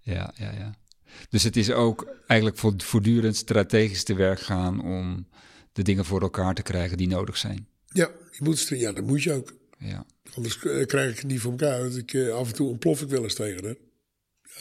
Ja, 0.00 0.34
ja, 0.36 0.52
ja. 0.52 0.85
Dus 1.28 1.42
het 1.42 1.56
is 1.56 1.70
ook 1.70 2.06
eigenlijk 2.26 2.58
voor- 2.60 2.74
voortdurend 2.76 3.36
strategisch 3.36 4.04
te 4.04 4.14
werk 4.14 4.40
gaan 4.40 4.82
om 4.82 5.28
de 5.72 5.82
dingen 5.82 6.04
voor 6.04 6.20
elkaar 6.20 6.54
te 6.54 6.62
krijgen 6.62 6.96
die 6.96 7.08
nodig 7.08 7.36
zijn. 7.36 7.68
Ja, 7.86 8.10
je 8.30 8.38
moet, 8.42 8.68
ja, 8.68 8.92
dat 8.92 9.04
moet 9.04 9.22
je 9.22 9.32
ook. 9.32 9.54
Ja, 9.78 10.06
Anders 10.34 10.58
eh, 10.64 10.86
krijg 10.86 11.10
ik 11.10 11.16
het 11.18 11.26
niet 11.26 11.40
voor 11.40 11.50
elkaar. 11.50 11.80
Want 11.80 11.96
ik, 11.96 12.12
eh, 12.14 12.34
af 12.34 12.48
en 12.48 12.54
toe 12.54 12.68
ontplof 12.68 13.02
ik 13.02 13.08
wel 13.08 13.22
eens 13.22 13.34
tegen. 13.34 13.76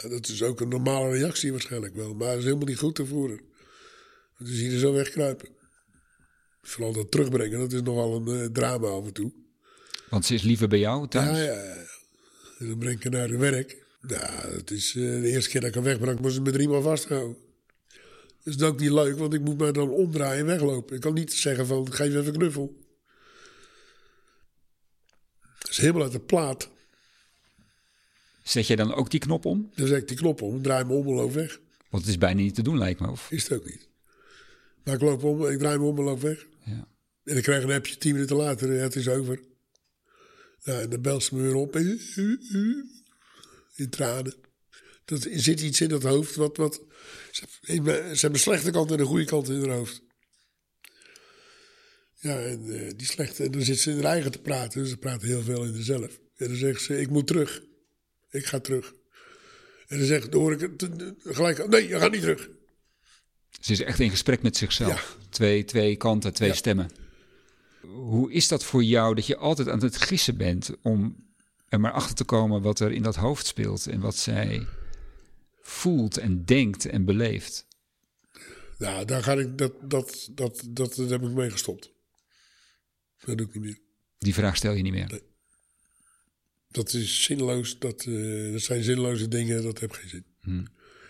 Ja, 0.01 0.09
dat 0.09 0.27
is 0.27 0.43
ook 0.43 0.61
een 0.61 0.69
normale 0.69 1.09
reactie 1.17 1.51
waarschijnlijk 1.51 1.95
wel. 1.95 2.13
Maar 2.13 2.29
het 2.29 2.37
is 2.37 2.43
helemaal 2.43 2.65
niet 2.67 2.77
goed 2.77 2.95
te 2.95 3.05
voeren. 3.05 3.39
Want 4.37 4.57
je 4.57 4.71
er 4.71 4.79
zo 4.79 4.93
wegkruipen. 4.93 5.49
Vooral 6.61 6.93
dat 6.93 7.11
terugbrengen, 7.11 7.59
dat 7.59 7.73
is 7.73 7.81
nogal 7.81 8.15
een 8.15 8.41
eh, 8.41 8.47
drama 8.49 8.87
af 8.87 9.05
en 9.05 9.13
toe. 9.13 9.31
want 10.09 10.25
ze 10.25 10.33
is 10.33 10.41
liever 10.41 10.67
bij 10.67 10.79
jou 10.79 11.07
thuis. 11.07 11.37
Ja, 11.37 11.43
ja, 11.43 11.63
ja. 11.63 11.83
En 12.59 12.67
dan 12.67 12.77
breng 12.77 12.95
ik 12.97 13.03
haar 13.03 13.11
naar 13.11 13.29
haar 13.29 13.39
werk. 13.39 13.84
Ja, 14.07 14.49
het 14.49 14.71
is 14.71 14.95
eh, 14.95 15.01
de 15.01 15.29
eerste 15.29 15.49
keer 15.49 15.61
dat 15.61 15.69
ik 15.69 15.75
haar 15.75 15.83
wegbreng, 15.83 16.19
moest 16.19 16.35
ze 16.35 16.41
me 16.41 16.51
drie 16.51 16.67
maal 16.67 16.81
vasthouden. 16.81 17.37
Dus 18.43 18.57
dat 18.57 18.67
is 18.67 18.73
ook 18.73 18.79
niet 18.79 18.91
leuk, 18.91 19.17
want 19.17 19.33
ik 19.33 19.41
moet 19.41 19.57
mij 19.57 19.71
dan 19.71 19.89
omdraaien 19.89 20.39
en 20.39 20.45
weglopen. 20.45 20.95
Ik 20.95 21.01
kan 21.01 21.13
niet 21.13 21.33
zeggen 21.33 21.67
van, 21.67 21.93
geef 21.93 22.07
even 22.07 22.25
een 22.25 22.31
knuffel. 22.33 22.83
Dat 25.59 25.69
is 25.69 25.77
helemaal 25.77 26.03
uit 26.03 26.11
de 26.11 26.19
plaat. 26.19 26.69
Zet 28.43 28.67
jij 28.67 28.75
dan 28.75 28.93
ook 28.93 29.11
die 29.11 29.19
knop 29.19 29.45
om? 29.45 29.71
Dan 29.75 29.87
zet 29.87 30.01
ik 30.01 30.07
die 30.07 30.17
knop 30.17 30.41
om, 30.41 30.61
draai 30.61 30.85
me 30.85 30.93
om 30.93 31.07
en 31.07 31.13
loop 31.13 31.33
weg. 31.33 31.59
Want 31.89 32.03
het 32.03 32.11
is 32.11 32.17
bijna 32.17 32.41
niet 32.41 32.55
te 32.55 32.61
doen, 32.61 32.77
lijkt 32.77 32.99
me. 32.99 33.09
Of? 33.09 33.31
Is 33.31 33.43
het 33.43 33.59
ook 33.59 33.65
niet. 33.65 33.87
Maar 34.83 34.93
ik 34.93 35.01
loop 35.01 35.23
om, 35.23 35.45
ik 35.47 35.59
draai 35.59 35.77
me 35.77 35.83
om 35.83 35.97
en 35.97 36.03
loop 36.03 36.21
weg. 36.21 36.45
Ja. 36.65 36.87
En 37.23 37.37
ik 37.37 37.43
krijg 37.43 37.63
een 37.63 37.71
appje 37.71 37.97
tien 37.97 38.13
minuten 38.13 38.35
later, 38.35 38.73
ja, 38.73 38.81
het 38.81 38.95
is 38.95 39.07
over. 39.07 39.39
En 40.63 40.89
dan 40.89 41.01
belt 41.01 41.23
ze 41.23 41.35
me 41.35 41.41
weer 41.41 41.55
op. 41.55 41.75
In 43.75 43.89
tranen. 43.89 44.35
Dat, 45.05 45.23
er 45.23 45.39
zit 45.39 45.61
iets 45.61 45.81
in 45.81 45.89
dat 45.89 46.03
hoofd 46.03 46.35
wat... 46.35 46.57
wat 46.57 46.81
ze, 47.31 47.43
ze 47.61 47.71
hebben 47.71 48.33
een 48.33 48.35
slechte 48.39 48.71
kant 48.71 48.91
en 48.91 48.99
een 48.99 49.05
goede 49.05 49.25
kant 49.25 49.49
in 49.49 49.59
haar 49.59 49.77
hoofd. 49.77 50.01
Ja, 52.13 52.39
en 52.39 52.85
eh, 52.85 52.91
die 52.95 53.07
slechte... 53.07 53.43
En 53.43 53.51
dan 53.51 53.61
zit 53.61 53.79
ze 53.79 53.89
in 53.91 53.95
haar 53.95 54.05
eigen 54.11 54.31
te 54.31 54.39
praten. 54.41 54.81
Dus 54.81 54.89
ze 54.89 54.97
praten 54.97 55.27
heel 55.27 55.41
veel 55.41 55.63
in 55.63 55.73
zichzelf. 55.75 56.19
En 56.35 56.47
dan 56.47 56.55
zegt 56.55 56.81
ze, 56.81 56.99
ik 56.99 57.09
moet 57.09 57.27
terug. 57.27 57.61
Ik 58.29 58.45
ga 58.45 58.59
terug. 58.59 58.93
En 59.87 59.97
dan, 59.97 60.07
zegt, 60.07 60.31
dan 60.31 60.41
hoor 60.41 60.51
ik 60.51 60.59
het 60.59 60.89
gelijk... 61.23 61.67
Nee, 61.67 61.87
je 61.87 61.99
gaat 61.99 62.11
niet 62.11 62.21
terug. 62.21 62.49
Ze 63.61 63.71
is 63.71 63.81
echt 63.81 63.99
in 63.99 64.09
gesprek 64.09 64.41
met 64.41 64.57
zichzelf. 64.57 65.17
Twee, 65.29 65.63
twee 65.65 65.95
kanten, 65.95 66.33
twee 66.33 66.49
Ja. 66.49 66.55
stemmen. 66.55 66.89
Hoe 67.81 68.31
is 68.31 68.47
dat 68.47 68.63
voor 68.63 68.83
jou 68.83 69.15
dat 69.15 69.25
je 69.27 69.37
altijd 69.37 69.67
aan 69.67 69.83
het 69.83 69.97
gissen 69.97 70.37
bent 70.37 70.69
om 70.81 71.24
maar 71.79 71.91
achter 71.91 72.15
te 72.15 72.23
komen 72.23 72.61
wat 72.61 72.79
er 72.79 72.91
in 72.91 73.01
dat 73.01 73.15
hoofd 73.15 73.45
speelt 73.45 73.87
en 73.87 73.99
wat 73.99 74.15
zij 74.15 74.67
voelt 75.61 76.17
en 76.17 76.45
denkt 76.45 76.85
en 76.85 77.05
beleeft? 77.05 77.67
Nou, 78.77 79.05
daar 79.05 79.23
ga 79.23 79.33
ik, 79.33 79.57
dat, 79.57 79.73
dat, 79.81 80.29
dat, 80.31 80.63
dat, 80.69 80.95
heb 80.95 81.21
ik 81.21 81.31
mee 81.31 81.49
gestopt. 81.49 81.91
Dat 83.19 83.37
doe 83.37 83.47
ik 83.47 83.53
niet 83.53 83.63
meer. 83.63 83.79
Die 84.17 84.33
vraag 84.33 84.55
stel 84.55 84.73
je 84.73 84.81
niet 84.81 84.93
meer. 84.93 85.21
Dat 86.67 86.93
is 86.93 87.23
zinloos. 87.23 87.79
Dat, 87.79 88.05
eh, 88.05 88.51
dat 88.51 88.61
zijn 88.61 88.83
zinloze 88.83 89.27
dingen. 89.27 89.63
Dat 89.63 89.79
heeft 89.79 89.97
geen 89.97 90.09
zin. 90.09 90.67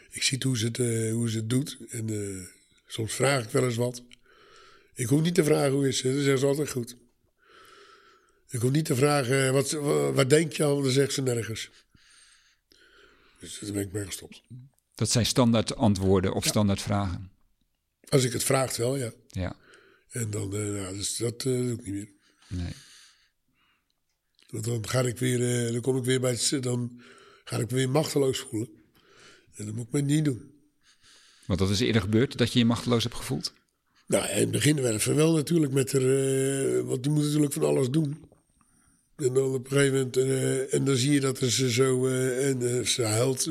Ik 0.10 0.24
zie 0.24 0.38
hoe 0.42 0.58
ze 0.58 0.66
het, 0.66 0.80
eh, 0.80 1.12
hoe 1.12 1.30
ze 1.30 1.38
het 1.38 1.50
doet. 1.50 1.78
En 1.90 2.10
eh, 2.10 2.48
soms 2.88 3.14
vraag 3.14 3.44
ik 3.44 3.50
wel 3.50 3.64
eens 3.64 3.76
wat. 3.76 4.04
Ik 4.94 5.08
hoef 5.08 5.22
niet 5.22 5.36
te 5.36 5.44
vragen 5.44 5.72
hoe 5.72 5.88
is 5.88 5.98
ze. 5.98 6.14
Dan 6.14 6.24
zegt 6.24 6.40
ze 6.40 6.46
altijd 6.46 6.70
goed. 6.70 6.96
Ik 8.50 8.60
hoef 8.62 8.72
niet 8.72 8.86
te 8.86 8.96
vragen, 8.96 9.54
wat, 9.54 9.72
wat, 9.72 10.14
wat 10.14 10.30
denk 10.30 10.54
je 10.54 10.64
al? 10.64 10.82
Dan 10.82 10.92
zegt 10.92 11.14
ze 11.14 11.22
nergens. 11.22 11.70
Dus 13.40 13.60
daar 13.60 13.72
ben 13.72 13.82
ik 13.82 13.92
mee 13.92 14.06
gestopt. 14.06 14.42
Dat 14.96 15.10
zijn 15.10 15.26
standaard 15.26 15.76
antwoorden 15.76 16.34
of 16.34 16.46
standaard 16.46 16.82
vragen. 16.82 17.32
Als 18.10 18.24
ik 18.24 18.34
het 18.34 18.44
vraag 18.44 18.78
wel, 18.78 18.96
ja. 18.96 19.12
Ja, 19.28 19.56
En 20.10 20.30
dan, 20.30 20.54
eh, 20.56 20.60
nou, 20.60 20.98
dus 20.98 21.18
dat 21.18 21.34
eh, 21.38 21.44
doe 21.44 21.72
ik 21.72 21.86
niet 21.86 21.94
meer. 21.94 22.10
nee. 22.48 22.74
Want 24.50 24.66
dan 24.66 24.88
ga 24.88 25.02
ik 25.02 25.18
weer, 25.18 25.66
eh, 25.66 25.72
dan 25.72 25.82
kom 25.82 25.98
ik 25.98 26.04
weer 26.04 26.20
bij 26.20 26.32
het, 26.32 26.64
dan 26.64 27.02
ga 27.44 27.58
ik 27.58 27.70
me 27.72 27.76
weer 27.76 27.90
machteloos 27.90 28.40
voelen. 28.40 28.70
En 29.56 29.66
dat 29.66 29.76
moet 29.76 29.86
ik 29.86 29.92
me 29.92 30.02
niet 30.02 30.26
doen. 30.26 30.54
Want 31.46 31.60
dat 31.60 31.70
is 31.70 31.80
eerder 31.80 32.02
gebeurd, 32.02 32.38
dat 32.38 32.54
je 32.54 32.60
je 32.60 32.66
machteloos 32.66 33.04
hebt 33.04 33.16
gevoeld. 33.16 33.54
Nou, 34.08 34.30
in 34.30 34.38
het 34.38 34.52
begin 34.52 34.82
wel 35.16 35.34
natuurlijk 35.34 35.74
met 35.74 35.94
eh, 35.94 36.82
want 36.82 37.04
die 37.04 37.12
moet 37.12 37.24
natuurlijk 37.24 37.54
van 37.54 37.64
alles 37.64 37.90
doen. 37.90 38.30
En 39.16 39.34
dan 39.34 39.54
op 39.54 39.66
een 39.66 39.72
gegeven 39.72 39.94
moment, 39.94 40.18
eh, 40.18 40.74
en 40.74 40.86
dan 40.86 40.96
zie 40.96 41.12
je 41.12 41.20
dat 41.20 41.38
ze 41.38 41.72
zo, 41.72 42.08
eh, 42.08 42.50
en 42.50 42.78
eh, 42.78 42.86
ze 42.86 43.04
huilt, 43.04 43.46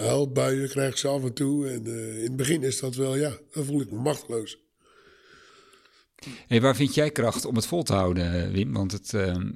huilbuien 0.00 0.68
krijgt 0.68 0.98
ze 0.98 1.08
af 1.08 1.22
en 1.22 1.32
toe. 1.32 1.68
En 1.68 1.86
in 2.16 2.22
het 2.22 2.36
begin 2.36 2.62
is 2.62 2.80
dat 2.80 2.94
wel, 2.94 3.16
ja, 3.16 3.38
dan 3.52 3.64
voel 3.64 3.80
ik 3.80 3.90
me 3.90 3.98
machteloos. 3.98 4.58
Hey, 6.46 6.60
waar 6.60 6.76
vind 6.76 6.94
jij 6.94 7.10
kracht 7.10 7.44
om 7.44 7.56
het 7.56 7.66
vol 7.66 7.82
te 7.82 7.92
houden, 7.92 8.52
Wim? 8.52 8.72
Want 8.72 8.92
het, 8.92 9.14
ehm, 9.14 9.52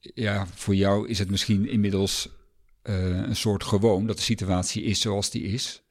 ja, 0.00 0.46
voor 0.46 0.74
jou 0.74 1.08
is 1.08 1.18
het 1.18 1.30
misschien 1.30 1.68
inmiddels 1.68 2.36
een 2.82 3.36
soort 3.36 3.64
gewoon 3.64 4.06
dat 4.06 4.16
de 4.16 4.22
situatie 4.22 4.82
is 4.82 5.00
zoals 5.00 5.30
die 5.30 5.42
is. 5.42 5.82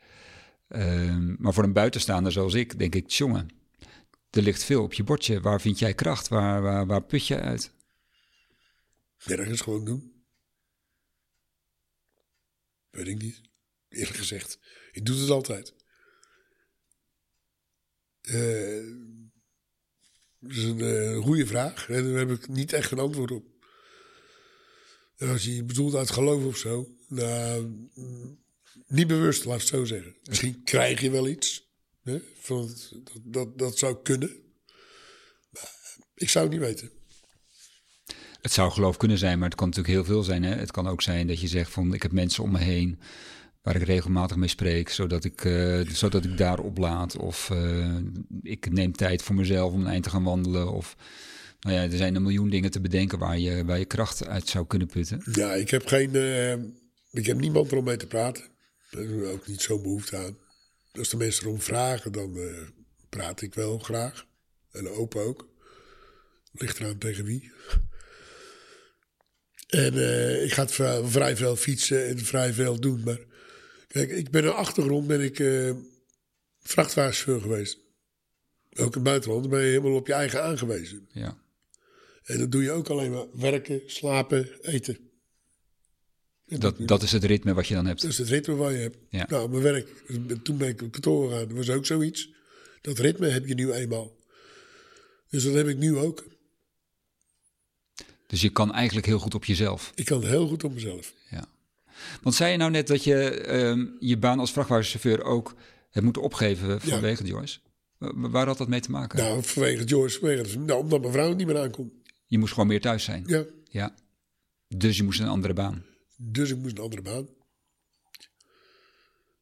Ehm, 0.67 1.35
maar 1.37 1.53
voor 1.53 1.63
een 1.63 1.73
buitenstaander 1.73 2.31
zoals 2.31 2.53
ik, 2.53 2.79
denk 2.79 2.95
ik, 2.95 3.09
jongen, 3.09 3.49
er 4.29 4.41
ligt 4.41 4.63
veel 4.63 4.83
op 4.83 4.93
je 4.93 5.03
bordje. 5.03 5.41
Waar 5.41 5.61
vind 5.61 5.79
jij 5.79 5.93
kracht? 5.93 6.27
Waar, 6.27 6.61
waar, 6.61 6.85
waar 6.85 7.03
put 7.03 7.27
je 7.27 7.39
uit? 7.39 7.71
Nergens 9.25 9.61
gewoon 9.61 9.85
doen. 9.85 10.23
Weet 12.89 13.07
ik 13.07 13.21
niet. 13.21 13.41
Eerlijk 13.89 14.17
gezegd. 14.17 14.59
Ik 14.91 15.05
doe 15.05 15.19
het 15.19 15.29
altijd. 15.29 15.73
Eh, 18.21 18.85
dat 20.39 20.51
is 20.51 20.63
een 20.63 20.81
eh, 20.81 21.17
goede 21.17 21.45
vraag. 21.45 21.89
En 21.89 22.03
daar 22.03 22.19
heb 22.19 22.31
ik 22.31 22.47
niet 22.47 22.73
echt 22.73 22.91
een 22.91 22.99
antwoord 22.99 23.31
op. 23.31 23.45
En 25.17 25.29
als 25.29 25.43
je 25.43 25.55
je 25.55 25.63
bedoelt 25.63 25.95
uit 25.95 26.09
geloof 26.09 26.43
of 26.43 26.57
zo. 26.57 26.95
Nou, 27.07 27.65
mm, 27.93 28.39
niet 28.87 29.07
bewust, 29.07 29.45
laat 29.45 29.55
ik 29.55 29.61
het 29.61 29.69
zo 29.69 29.85
zeggen. 29.85 30.15
Misschien 30.23 30.63
krijg 30.63 31.01
je 31.01 31.09
wel 31.09 31.27
iets. 31.27 31.66
Hè, 32.07 32.19
van 32.39 32.67
het- 32.67 32.91
dat, 33.03 33.21
dat, 33.23 33.57
dat 33.57 33.77
zou 33.77 33.97
kunnen. 34.03 34.29
Maar 35.49 35.71
ik 36.15 36.29
zou 36.29 36.45
het 36.45 36.53
niet 36.53 36.63
weten. 36.65 36.91
Het 38.41 38.51
zou 38.51 38.71
geloof 38.71 38.97
kunnen 38.97 39.17
zijn, 39.17 39.39
maar 39.39 39.47
het 39.49 39.57
kan 39.57 39.67
natuurlijk 39.69 39.95
heel 39.95 40.05
veel 40.05 40.23
zijn. 40.23 40.43
Hè? 40.43 40.55
Het 40.55 40.71
kan 40.71 40.87
ook 40.87 41.01
zijn 41.01 41.27
dat 41.27 41.39
je 41.41 41.47
zegt 41.47 41.71
van 41.71 41.93
ik 41.93 42.01
heb 42.01 42.11
mensen 42.11 42.43
om 42.43 42.51
me 42.51 42.59
heen 42.59 42.99
waar 43.61 43.75
ik 43.75 43.81
regelmatig 43.83 44.37
mee 44.37 44.49
spreek, 44.49 44.89
zodat 44.89 45.23
ik, 45.23 45.45
eh, 45.45 45.79
zodat 45.89 46.25
ik 46.25 46.37
daar 46.37 46.59
oplaad. 46.59 47.17
Of 47.17 47.49
eh, 47.49 47.97
ik 48.41 48.71
neem 48.71 48.91
tijd 48.91 49.21
voor 49.21 49.35
mezelf 49.35 49.73
om 49.73 49.81
een 49.81 49.87
eind 49.87 50.03
te 50.03 50.09
gaan 50.09 50.23
wandelen. 50.23 50.71
Of 50.71 50.95
nou 51.59 51.75
ja, 51.75 51.81
er 51.83 51.97
zijn 51.97 52.15
een 52.15 52.21
miljoen 52.21 52.49
dingen 52.49 52.71
te 52.71 52.81
bedenken 52.81 53.19
waar 53.19 53.39
je, 53.39 53.65
waar 53.65 53.79
je 53.79 53.85
kracht 53.85 54.27
uit 54.27 54.47
zou 54.47 54.67
kunnen 54.67 54.87
putten. 54.87 55.21
Ja, 55.31 55.53
ik 55.53 55.69
heb 55.69 55.85
geen. 55.85 56.15
eh, 56.15 56.53
ik 57.11 57.25
heb 57.25 57.39
niemand 57.39 57.71
erom 57.71 57.83
mee 57.83 57.97
te 57.97 58.07
praten. 58.07 58.43
Daar 58.91 59.03
heb 59.03 59.11
ik 59.11 59.25
ook 59.25 59.47
niet 59.47 59.61
zo'n 59.61 59.81
behoefte 59.81 60.17
aan. 60.17 60.37
Als 60.97 61.09
de 61.09 61.17
mensen 61.17 61.45
erom 61.45 61.61
vragen, 61.61 62.11
dan 62.11 62.37
eh, 62.37 62.67
praat 63.09 63.41
ik 63.41 63.53
wel 63.53 63.79
graag. 63.79 64.25
En 64.71 64.89
open 64.89 65.21
ook. 65.21 65.49
Ligt 66.51 66.79
eraan 66.79 66.97
tegen 66.97 67.23
wie. 67.23 67.51
En 69.67 69.93
eh, 69.93 70.43
ik 70.43 70.53
ga 70.53 70.61
het 70.61 70.73
vrij, 71.11 71.35
veel 71.35 71.55
fietsen 71.55 72.07
en 72.07 72.19
vrij 72.19 72.53
veel 72.53 72.79
doen. 72.79 73.03
Maar 73.03 73.19
kijk, 73.87 74.11
ik 74.11 74.29
ben 74.29 74.45
een 74.45 74.51
achtergrond 74.51 75.07
ben 75.07 75.21
ik 75.21 75.39
eh 75.39 75.71
vrachtwagenchauffeur 76.59 77.41
geweest. 77.41 77.77
Ook 78.71 78.85
in 78.85 78.91
het 78.93 79.03
buitenland 79.03 79.49
ben 79.49 79.59
je 79.59 79.65
helemaal 79.65 79.95
op 79.95 80.07
je 80.07 80.13
eigen 80.13 80.43
aangewezen. 80.43 81.07
Ja. 81.11 81.41
En 82.23 82.37
dat 82.37 82.51
doe 82.51 82.63
je 82.63 82.71
ook 82.71 82.89
alleen 82.89 83.11
maar 83.11 83.25
werken, 83.33 83.81
slapen, 83.85 84.61
eten. 84.61 85.06
Dat, 86.47 86.75
dat 86.87 87.03
is 87.03 87.11
het 87.11 87.23
ritme 87.23 87.53
wat 87.53 87.67
je 87.67 87.73
dan 87.73 87.85
hebt. 87.85 88.01
dat 88.01 88.11
is 88.11 88.17
het 88.17 88.27
ritme 88.29 88.55
wat 88.55 88.71
je 88.71 88.77
hebt. 88.77 88.97
Ja. 89.09 89.25
Nou, 89.29 89.49
mijn 89.49 89.61
werk. 89.63 89.87
Toen 90.43 90.57
ben 90.57 90.67
ik 90.67 90.81
op 90.81 90.91
kantoor 90.91 91.29
gegaan. 91.31 91.55
Was 91.55 91.69
ook 91.69 91.85
zoiets. 91.85 92.29
Dat 92.81 92.99
ritme 92.99 93.27
heb 93.27 93.45
je 93.47 93.53
nu 93.53 93.71
eenmaal. 93.71 94.15
Dus 95.29 95.43
dat 95.43 95.53
heb 95.53 95.67
ik 95.67 95.77
nu 95.77 95.97
ook. 95.97 96.25
Dus 98.27 98.41
je 98.41 98.49
kan 98.49 98.73
eigenlijk 98.73 99.05
heel 99.07 99.19
goed 99.19 99.35
op 99.35 99.45
jezelf. 99.45 99.91
Ik 99.95 100.05
kan 100.05 100.23
heel 100.25 100.47
goed 100.47 100.63
op 100.63 100.73
mezelf. 100.73 101.13
Ja. 101.29 101.45
Want 102.21 102.35
zei 102.35 102.51
je 102.51 102.57
nou 102.57 102.71
net 102.71 102.87
dat 102.87 103.03
je 103.03 103.29
ehm, 103.29 103.85
je 103.99 104.17
baan 104.17 104.39
als 104.39 104.51
vrachtwagenchauffeur 104.51 105.23
ook 105.23 105.55
hebt 105.89 106.05
moeten 106.05 106.21
opgeven 106.21 106.81
vanwege 106.81 107.23
Joyce? 107.23 107.59
Wa- 107.97 108.29
Waar 108.29 108.47
had 108.47 108.57
dat 108.57 108.67
mee 108.67 108.79
te 108.79 108.91
maken? 108.91 109.19
Nou, 109.19 109.43
vanwege 109.43 109.83
Joyce, 109.83 110.19
vanwege, 110.19 110.59
nou, 110.59 110.79
omdat 110.81 110.99
mijn 111.01 111.11
vrouw 111.13 111.33
niet 111.33 111.47
meer 111.47 111.57
aankomt. 111.59 111.91
Je 112.25 112.37
moest 112.37 112.53
gewoon 112.53 112.67
meer 112.67 112.81
thuis 112.81 113.03
zijn. 113.03 113.23
Ja, 113.27 113.43
Ja. 113.69 113.95
Dus 114.67 114.97
je 114.97 115.03
moest 115.03 115.19
een 115.19 115.27
andere 115.27 115.53
baan. 115.53 115.83
Dus 116.17 116.49
ik 116.49 116.57
moest 116.57 116.77
een 116.77 116.83
andere 116.83 117.01
baan. 117.01 117.27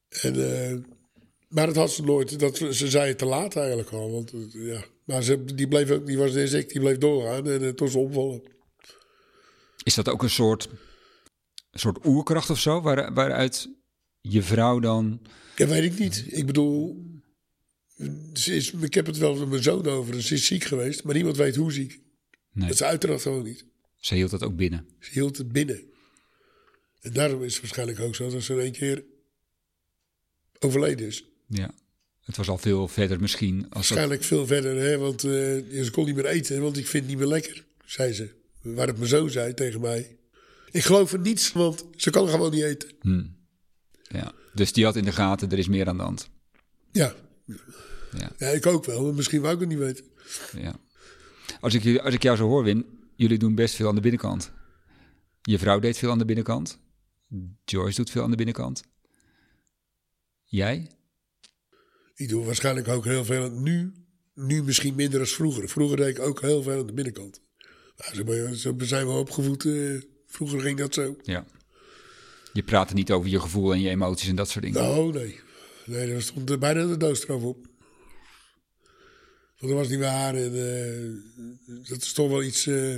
En, 0.09 0.35
eh, 0.35 0.77
maar 1.47 1.65
dat 1.65 1.75
had 1.75 1.91
ze 1.91 2.03
nooit. 2.03 2.39
Dat, 2.39 2.57
ze 2.57 2.89
zei 2.89 3.07
het 3.07 3.17
te 3.17 3.25
laat 3.25 3.55
eigenlijk 3.55 3.89
al. 3.89 4.11
Want, 4.11 4.33
eh, 4.33 4.65
ja. 4.67 4.85
Maar 5.03 5.23
ze, 5.23 5.43
die, 5.43 5.67
bleef 5.67 5.89
ook, 5.91 6.05
die 6.05 6.17
was 6.17 6.33
net 6.33 6.41
als 6.41 6.53
ik, 6.53 6.69
die 6.69 6.79
bleef 6.79 6.97
doorgaan. 6.97 7.47
En 7.47 7.61
uh, 7.61 7.69
toen 7.69 7.89
ze 7.89 7.97
omvallen. 7.97 8.41
Is 9.83 9.93
dat 9.93 10.09
ook 10.09 10.23
een 10.23 10.29
soort, 10.29 10.69
een 11.71 11.79
soort 11.79 12.05
oerkracht 12.05 12.49
of 12.49 12.59
zo? 12.59 12.81
Waar, 12.81 13.13
waaruit 13.13 13.69
je 14.21 14.43
vrouw 14.43 14.79
dan... 14.79 15.21
Ja, 15.55 15.67
weet 15.67 15.91
ik 15.91 15.99
niet. 15.99 16.25
Ik 16.27 16.45
bedoel... 16.45 17.03
Ze 18.33 18.55
is, 18.55 18.71
ik 18.71 18.93
heb 18.93 19.05
het 19.05 19.17
wel 19.17 19.35
met 19.35 19.49
mijn 19.49 19.63
zoon 19.63 19.87
over. 19.87 20.21
Ze 20.21 20.33
is 20.33 20.45
ziek 20.45 20.63
geweest. 20.63 21.03
Maar 21.03 21.13
niemand 21.13 21.37
weet 21.37 21.55
hoe 21.55 21.71
ziek. 21.71 22.01
Nee, 22.51 22.67
Dat 22.67 22.75
is 22.75 22.83
uiteraard 22.83 23.21
gewoon 23.21 23.43
niet. 23.43 23.65
ze 23.97 24.15
hield 24.15 24.31
dat 24.31 24.43
ook 24.43 24.55
binnen. 24.55 24.87
Ze 24.99 25.11
hield 25.11 25.37
het 25.37 25.51
binnen. 25.51 25.93
En 27.05 27.13
daarom 27.13 27.43
is 27.43 27.53
het 27.53 27.61
waarschijnlijk 27.61 27.99
ook 27.99 28.15
zo 28.15 28.29
dat 28.29 28.41
ze 28.43 28.53
in 28.53 28.59
één 28.59 28.71
keer 28.71 29.03
overleden 30.59 31.07
is. 31.07 31.25
Ja. 31.47 31.71
Het 32.21 32.37
was 32.37 32.49
al 32.49 32.57
veel 32.57 32.87
verder 32.87 33.19
misschien. 33.19 33.55
Als 33.55 33.67
dat, 33.69 33.73
Waarschijnlijk 33.73 34.23
veel 34.23 34.47
verder, 34.47 34.75
hè, 34.75 34.97
want 34.97 35.23
eh, 35.23 35.31
ze 35.83 35.89
kon 35.91 36.05
niet 36.05 36.15
meer 36.15 36.25
eten, 36.25 36.61
want 36.61 36.77
ik 36.77 36.87
vind 36.87 37.03
het 37.03 37.11
niet 37.11 37.21
meer 37.21 37.31
lekker, 37.31 37.65
zei 37.85 38.13
ze. 38.13 38.29
Waar 38.61 38.87
het 38.87 38.97
me 38.97 39.07
zo 39.07 39.27
zei 39.27 39.53
tegen 39.53 39.81
mij. 39.81 40.17
Ik 40.71 40.83
geloof 40.83 41.13
er 41.13 41.19
niets, 41.19 41.51
want 41.51 41.85
ze 41.95 42.09
kan 42.09 42.27
gewoon 42.29 42.51
niet 42.51 42.63
eten. 42.63 42.89
ja. 44.01 44.31
Dus 44.53 44.73
die 44.73 44.85
had 44.85 44.95
in 44.95 45.03
de 45.03 45.11
gaten, 45.11 45.51
er 45.51 45.57
is 45.57 45.67
meer 45.67 45.87
aan 45.87 45.97
de 45.97 46.03
hand. 46.03 46.29
Ja, 46.91 47.15
Ja. 48.17 48.31
ja 48.37 48.47
ik 48.47 48.65
ook 48.65 48.85
wel, 48.85 49.03
maar 49.03 49.13
misschien 49.13 49.41
wou 49.41 49.53
ik 49.53 49.59
het 49.59 49.69
niet 49.69 49.77
weten. 49.77 50.05
Ja. 50.57 50.75
Als, 51.59 51.73
ik, 51.73 51.97
als 51.99 52.13
ik 52.13 52.23
jou 52.23 52.37
zo 52.37 52.47
hoor, 52.47 52.63
Win, 52.63 52.85
jullie 53.15 53.37
doen 53.37 53.55
best 53.55 53.75
veel 53.75 53.87
aan 53.87 53.95
de 53.95 54.01
binnenkant. 54.01 54.51
Je 55.41 55.59
vrouw 55.59 55.79
deed 55.79 55.97
veel 55.97 56.11
aan 56.11 56.17
de 56.17 56.25
binnenkant. 56.25 56.79
Joyce 57.65 57.95
doet 57.95 58.09
veel 58.09 58.23
aan 58.23 58.29
de 58.29 58.35
binnenkant. 58.35 58.83
Jij? 60.43 60.91
Ik 62.15 62.29
doe 62.29 62.45
waarschijnlijk 62.45 62.87
ook 62.87 63.05
heel 63.05 63.25
veel 63.25 63.49
nu. 63.51 63.93
Nu 64.33 64.63
misschien 64.63 64.95
minder 64.95 65.19
als 65.19 65.33
vroeger. 65.35 65.69
Vroeger 65.69 65.97
deed 65.97 66.17
ik 66.17 66.23
ook 66.23 66.41
heel 66.41 66.63
veel 66.63 66.79
aan 66.79 66.87
de 66.87 66.93
binnenkant. 66.93 67.41
Nou, 68.13 68.55
zo 68.55 68.75
zijn 68.77 69.07
we 69.07 69.11
opgevoed. 69.13 69.65
eh, 69.65 70.01
vroeger 70.27 70.59
ging 70.59 70.77
dat 70.77 70.93
zo. 70.93 71.15
Ja. 71.23 71.45
Je 72.53 72.63
praatte 72.63 72.93
niet 72.93 73.11
over 73.11 73.29
je 73.29 73.39
gevoel 73.39 73.73
en 73.73 73.81
je 73.81 73.89
emoties 73.89 74.29
en 74.29 74.35
dat 74.35 74.49
soort 74.49 74.63
dingen. 74.65 74.81
Nou, 74.81 75.13
nee. 75.13 75.39
Nee, 75.85 76.11
daar 76.11 76.21
stond 76.21 76.49
er 76.49 76.57
bijna 76.59 76.85
de 76.85 76.97
doodstraf 76.97 77.41
op. 77.41 77.67
Want 79.57 79.71
dat 79.71 79.71
was 79.71 79.89
niet 79.89 79.99
waar. 79.99 80.35
En, 80.35 80.53
eh, 80.53 81.11
dat 81.89 82.01
is 82.01 82.13
toch 82.13 82.29
wel 82.29 82.43
iets 82.43 82.67
eh, 82.67 82.97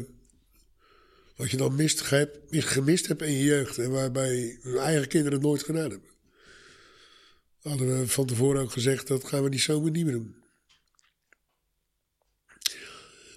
wat 1.38 1.52
je 1.52 1.58
dan 1.58 1.76
mist, 1.76 2.02
ge- 2.02 2.42
gemist 2.50 3.08
hebt 3.08 3.22
in 3.22 3.32
je 3.32 3.44
jeugd. 3.44 3.78
En 3.78 3.92
waarbij 3.92 4.60
mijn 4.64 4.78
eigen 4.78 5.08
kinderen 5.08 5.38
het 5.38 5.48
nooit 5.48 5.64
gedaan 5.64 5.90
hebben. 5.90 6.10
Hadden 7.62 8.00
we 8.00 8.08
van 8.08 8.26
tevoren 8.26 8.62
ook 8.62 8.72
gezegd, 8.72 9.08
dat 9.08 9.24
gaan 9.24 9.44
we 9.44 9.50
niet 9.50 9.62
zomaar 9.62 9.92
niet 9.92 10.06
meer 10.06 10.14
doen. 10.14 10.36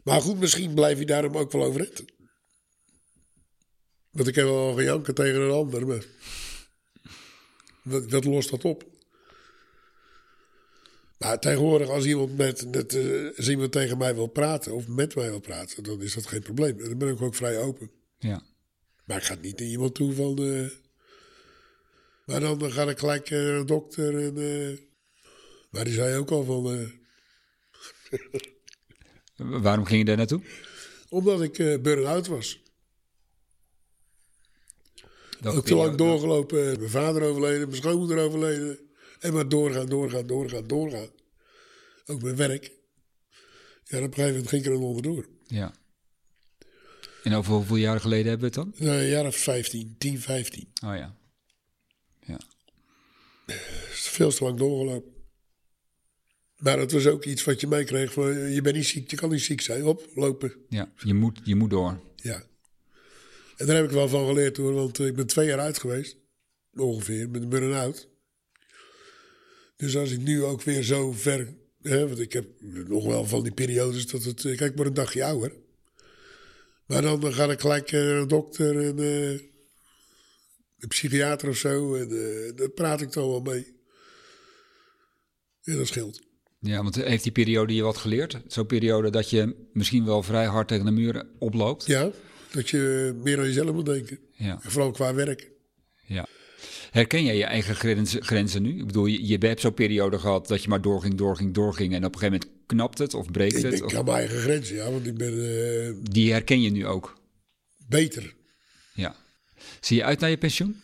Maar 0.04 0.20
goed, 0.20 0.38
misschien 0.38 0.74
blijf 0.74 0.98
je 0.98 1.06
daarom 1.06 1.36
ook 1.36 1.52
wel 1.52 1.64
overeind. 1.64 2.04
Want 4.10 4.28
ik 4.28 4.34
heb 4.34 4.44
wel 4.44 4.74
gejanken 4.74 5.14
tegen 5.14 5.40
een 5.40 5.50
ander, 5.50 5.86
maar... 5.86 6.04
Wat, 7.82 8.10
wat 8.10 8.24
lost 8.24 8.50
dat 8.50 8.64
op? 8.64 8.84
Maar 11.20 11.38
tegenwoordig, 11.38 11.88
als 11.88 12.04
iemand, 12.04 12.36
met, 12.36 12.70
met, 12.70 12.94
eh, 12.94 13.36
als 13.36 13.48
iemand 13.48 13.72
tegen 13.72 13.98
mij 13.98 14.14
wil 14.14 14.26
praten 14.26 14.72
of 14.72 14.86
met 14.86 15.14
mij 15.14 15.30
wil 15.30 15.40
praten, 15.40 15.82
dan 15.82 16.02
is 16.02 16.14
dat 16.14 16.26
geen 16.26 16.42
probleem. 16.42 16.78
En 16.78 16.88
dan 16.88 16.98
ben 16.98 17.08
ik 17.08 17.22
ook 17.22 17.34
vrij 17.34 17.58
open. 17.58 17.90
Ja. 18.18 18.42
Maar 19.04 19.16
ik 19.16 19.22
ga 19.22 19.34
niet 19.34 19.58
naar 19.58 19.68
iemand 19.68 19.94
toe 19.94 20.12
van. 20.12 20.38
eh, 20.38 20.68
maar 22.26 22.40
dan, 22.40 22.58
dan 22.58 22.72
ga 22.72 22.88
ik 22.88 22.98
gelijk 22.98 23.30
eh, 23.30 23.38
naar 23.38 23.54
een 23.54 23.66
dokter. 23.66 24.18
En, 24.18 24.78
maar 25.70 25.84
die 25.84 25.94
zei 25.94 26.16
ook 26.16 26.30
al 26.30 26.44
van. 26.44 26.92
Waarom 29.62 29.84
ging 29.84 29.98
je 29.98 30.04
daar 30.04 30.16
naartoe? 30.16 30.42
omdat 31.08 31.42
ik 31.42 31.58
eh 31.58 31.80
burn-out 31.80 32.26
was. 32.26 32.62
Welke 35.40 35.58
Ook 35.58 35.64
te 35.64 35.74
lang 35.74 35.96
doorgelopen. 35.96 36.78
Mijn 36.78 36.90
vader 36.90 37.22
overleden, 37.22 37.68
mijn 37.68 37.82
schoonmoeder 37.82 38.18
overleden. 38.18 38.89
En 39.20 39.32
maar 39.32 39.48
doorgaan, 39.48 39.86
doorgaan, 39.86 40.26
doorgaan, 40.26 40.66
doorgaan. 40.66 41.08
Ook 42.06 42.22
mijn 42.22 42.36
werk. 42.36 42.72
Ja, 43.84 43.98
op 43.98 44.04
een 44.04 44.14
gegeven 44.14 44.30
moment 44.30 44.48
ging 44.48 44.62
ik 44.62 44.68
er 44.68 44.74
dan 44.74 44.82
onderdoor. 44.82 45.28
Ja. 45.46 45.74
En 47.22 47.34
over 47.34 47.52
hoeveel 47.52 47.76
jaren 47.76 48.00
geleden 48.00 48.28
hebben 48.28 48.50
we 48.50 48.60
het 48.60 48.74
dan? 48.76 48.86
Nou, 48.86 49.00
een 49.00 49.08
jaar 49.08 49.26
of 49.26 49.36
15, 49.36 49.94
10, 49.98 50.20
15. 50.20 50.72
Oh 50.84 50.96
ja. 50.96 51.16
Ja. 52.26 52.40
veel 53.90 54.30
te 54.30 54.44
lang 54.44 54.58
doorgelopen. 54.58 55.12
Maar 56.56 56.76
dat 56.76 56.92
was 56.92 57.06
ook 57.06 57.24
iets 57.24 57.44
wat 57.44 57.60
je 57.60 57.66
meekreeg 57.66 58.12
van 58.12 58.50
je 58.50 58.60
bent 58.60 58.76
niet 58.76 58.86
ziek, 58.86 59.10
je 59.10 59.16
kan 59.16 59.30
niet 59.30 59.42
ziek 59.42 59.60
zijn. 59.60 59.84
Op, 59.84 60.08
lopen. 60.14 60.54
Ja, 60.68 60.92
je 60.96 61.14
moet, 61.14 61.40
je 61.44 61.54
moet 61.54 61.70
door. 61.70 62.00
Ja. 62.16 62.42
En 63.56 63.66
daar 63.66 63.76
heb 63.76 63.84
ik 63.84 63.90
wel 63.90 64.08
van 64.08 64.26
geleerd 64.26 64.56
hoor, 64.56 64.72
want 64.72 64.98
ik 64.98 65.14
ben 65.14 65.26
twee 65.26 65.46
jaar 65.46 65.58
uit 65.58 65.78
geweest. 65.78 66.16
Ongeveer, 66.74 67.30
met 67.30 67.42
een 67.42 67.48
burn-out. 67.48 68.08
Dus 69.80 69.96
als 69.96 70.10
ik 70.10 70.18
nu 70.20 70.44
ook 70.44 70.62
weer 70.62 70.82
zo 70.82 71.12
ver... 71.12 71.54
Hè, 71.82 72.06
want 72.06 72.18
ik 72.20 72.32
heb 72.32 72.46
nog 72.88 73.06
wel 73.06 73.24
van 73.26 73.42
die 73.42 73.52
periodes 73.52 74.06
dat 74.06 74.22
het... 74.24 74.44
eh, 74.44 74.56
Kijk, 74.56 74.70
ik 74.70 74.76
word 74.76 74.88
een 74.88 74.94
dagje 74.94 75.24
ouder. 75.24 75.52
Maar 76.86 77.02
dan, 77.02 77.20
dan 77.20 77.32
ga 77.32 77.50
ik 77.50 77.60
gelijk 77.60 77.92
eh, 77.92 78.00
naar 78.00 78.16
een 78.16 78.28
dokter 78.28 78.80
en 78.86 78.98
eh, 78.98 79.30
een 80.78 80.88
psychiater 80.88 81.48
of 81.48 81.56
zo. 81.56 81.94
En 81.94 82.08
eh, 82.10 82.56
daar 82.56 82.68
praat 82.68 83.00
ik 83.00 83.12
dan 83.12 83.28
wel 83.28 83.40
mee. 83.40 83.78
En 85.62 85.76
dat 85.76 85.86
scheelt. 85.86 86.20
Ja, 86.58 86.82
want 86.82 86.94
heeft 86.94 87.22
die 87.22 87.32
periode 87.32 87.74
je 87.74 87.82
wat 87.82 87.96
geleerd? 87.96 88.40
Zo'n 88.46 88.66
periode 88.66 89.10
dat 89.10 89.30
je 89.30 89.68
misschien 89.72 90.04
wel 90.04 90.22
vrij 90.22 90.46
hard 90.46 90.68
tegen 90.68 90.84
de 90.84 90.90
muur 90.90 91.26
oploopt? 91.38 91.86
Ja, 91.86 92.10
dat 92.52 92.68
je 92.70 93.12
meer 93.22 93.38
aan 93.38 93.44
jezelf 93.44 93.72
moet 93.72 93.86
denken. 93.86 94.18
Ja. 94.32 94.60
En 94.62 94.70
vooral 94.70 94.90
qua 94.90 95.14
werk. 95.14 95.50
ja. 96.06 96.26
Herken 96.90 97.24
jij 97.24 97.36
je 97.36 97.44
eigen 97.44 97.74
grenzen, 97.74 98.22
grenzen 98.24 98.62
nu? 98.62 98.78
Ik 98.78 98.86
bedoel, 98.86 99.06
je, 99.06 99.26
je 99.26 99.38
hebt 99.38 99.60
zo'n 99.60 99.74
periode 99.74 100.18
gehad 100.18 100.48
dat 100.48 100.62
je 100.62 100.68
maar 100.68 100.82
doorging, 100.82 101.14
doorging, 101.14 101.54
doorging. 101.54 101.94
En 101.94 102.04
op 102.04 102.14
een 102.14 102.18
gegeven 102.20 102.40
moment 102.40 102.66
knapt 102.66 102.98
het 102.98 103.14
of 103.14 103.30
breekt 103.30 103.56
Ik 103.56 103.62
het. 103.62 103.82
Of, 103.82 103.94
aan 103.94 104.04
mijn 104.04 104.16
eigen 104.16 104.38
grenzen, 104.38 104.76
ja, 104.76 104.90
want 104.90 105.06
ik 105.06 105.16
ben 105.16 105.32
eh, 105.32 105.92
die 106.02 106.32
herken 106.32 106.60
je 106.62 106.70
nu 106.70 106.86
ook. 106.86 107.20
beter. 107.88 108.34
Ja. 108.94 109.16
Zie 109.80 109.96
je 109.96 110.04
uit 110.04 110.20
naar 110.20 110.30
je 110.30 110.38
pensioen? 110.38 110.76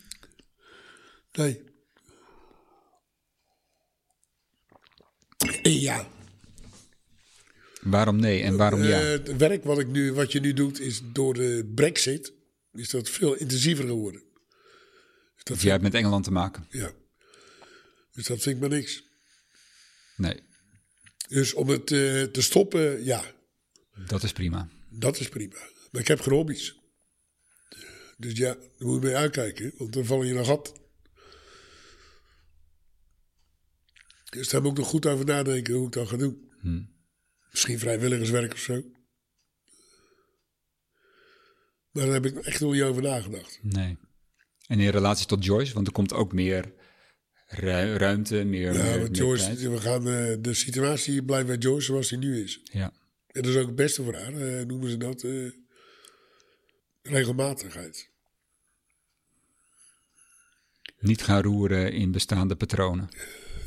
Nee. 1.31 1.61
Ja, 5.63 6.07
Waarom 7.81 8.19
nee 8.19 8.41
en 8.41 8.57
waarom 8.57 8.83
ja? 8.83 9.01
eh, 9.01 9.09
het 9.09 9.37
werk 9.37 9.63
wat, 9.63 9.79
ik 9.79 9.87
nu, 9.87 10.13
wat 10.13 10.31
je 10.31 10.39
nu 10.39 10.53
doet 10.53 10.79
is 10.79 11.01
door 11.13 11.33
de 11.33 11.71
brexit, 11.75 12.33
is 12.73 12.89
dat 12.89 13.09
veel 13.09 13.33
intensiever 13.33 13.85
geworden. 13.85 14.21
Dat 15.47 15.61
jij 15.61 15.71
hebt 15.71 15.83
met 15.83 15.93
Engeland 15.93 16.23
te 16.23 16.31
maken? 16.31 16.67
ja. 16.69 16.91
Dus 18.11 18.25
dat 18.27 18.41
vind 18.41 18.55
ik 18.55 18.61
maar 18.61 18.77
niks. 18.77 19.03
Nee, 20.15 20.43
Dus 21.27 21.53
om 21.53 21.69
het 21.69 21.91
eh, 21.91 22.23
te 22.23 22.41
stoppen, 22.41 23.03
ja, 23.03 23.23
dat 24.05 24.23
is 24.23 24.31
prima. 24.31 24.69
dat 24.89 25.19
is 25.19 25.29
prima. 25.29 25.57
Maar 25.91 26.01
ik 26.01 26.07
heb 26.07 26.19
geen 26.19 26.33
hobby's. 26.33 26.75
Dus 28.17 28.37
ja, 28.37 28.53
daar 28.53 28.87
moet 28.87 29.01
je 29.01 29.07
mee 29.07 29.15
uitkijken, 29.15 29.73
want 29.77 29.93
dan 29.93 30.05
val 30.05 30.23
je 30.23 30.31
in 30.31 30.37
een 30.37 30.45
gat. 30.45 30.73
Dus 34.29 34.49
daar 34.49 34.61
moet 34.61 34.71
ik 34.71 34.77
nog 34.77 34.87
goed 34.87 35.05
over 35.05 35.25
nadenken 35.25 35.73
hoe 35.73 35.85
ik 35.87 35.93
dat 35.93 36.07
ga 36.07 36.17
doen. 36.17 36.51
Misschien 37.51 37.79
vrijwilligerswerk 37.79 38.53
of 38.53 38.59
zo. 38.59 38.81
Maar 41.91 42.05
daar 42.05 42.13
heb 42.13 42.25
ik 42.25 42.35
echt 42.37 42.59
nog 42.59 42.71
niet 42.73 42.81
over 42.81 43.01
nagedacht. 43.01 43.59
Nee. 43.61 43.97
En 44.67 44.79
in 44.79 44.89
relatie 44.89 45.25
tot 45.25 45.45
Joyce, 45.45 45.73
want 45.73 45.87
er 45.87 45.93
komt 45.93 46.13
ook 46.13 46.33
meer 46.33 46.73
ru- 47.47 47.95
ruimte, 47.95 48.43
meer. 48.43 48.73
Ja, 48.73 48.83
meer, 48.83 48.99
want 48.99 49.17
Joyce, 49.17 49.69
we 49.69 49.81
gaan, 49.81 50.07
eh, 50.07 50.35
de 50.39 50.53
situatie 50.53 51.23
blijft 51.23 51.47
bij 51.47 51.57
Joyce 51.57 51.85
zoals 51.85 52.09
die 52.09 52.17
nu 52.17 52.43
is. 52.43 52.61
Ja. 52.63 52.93
En 53.27 53.41
dat 53.41 53.45
is 53.51 53.57
ook 53.57 53.65
het 53.67 53.75
beste 53.75 54.03
voor 54.03 54.15
haar, 54.15 54.33
eh, 54.33 54.65
noemen 54.65 54.89
ze 54.89 54.97
dat 54.97 55.23
eh, 55.23 55.51
regelmatigheid. 57.01 58.09
Niet 60.99 61.21
gaan 61.21 61.41
roeren 61.41 61.93
in 61.93 62.11
bestaande 62.11 62.55
patronen. 62.55 63.09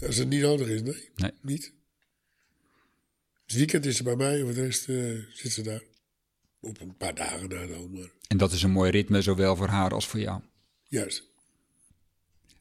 Als 0.07 0.17
het 0.17 0.29
niet 0.29 0.41
nodig 0.41 0.69
is, 0.69 0.83
nee. 0.83 1.11
Nee. 1.15 1.31
Niet. 1.43 1.73
Het 3.47 3.53
weekend 3.59 3.87
is 3.87 3.97
ze 3.97 4.03
bij 4.03 4.17
mij, 4.17 4.39
en 4.39 4.45
voor 4.45 4.55
de 4.55 4.63
rest 4.65 4.85
zit 5.39 5.53
ze 5.53 5.63
daar. 5.63 5.83
Op 6.61 6.81
een 6.81 6.97
paar 6.97 7.15
dagen 7.15 7.49
na 7.49 7.67
dan, 7.67 7.91
maar 7.93 8.11
En 8.29 8.37
dat 8.37 8.53
is 8.53 8.63
een 8.63 8.71
mooi 8.71 8.91
ritme, 8.91 9.23
zowel 9.23 9.57
voor 9.57 9.69
haar 9.69 9.91
als 9.95 10.07
voor 10.07 10.21
jou. 10.21 10.43
Juist. 10.91 11.29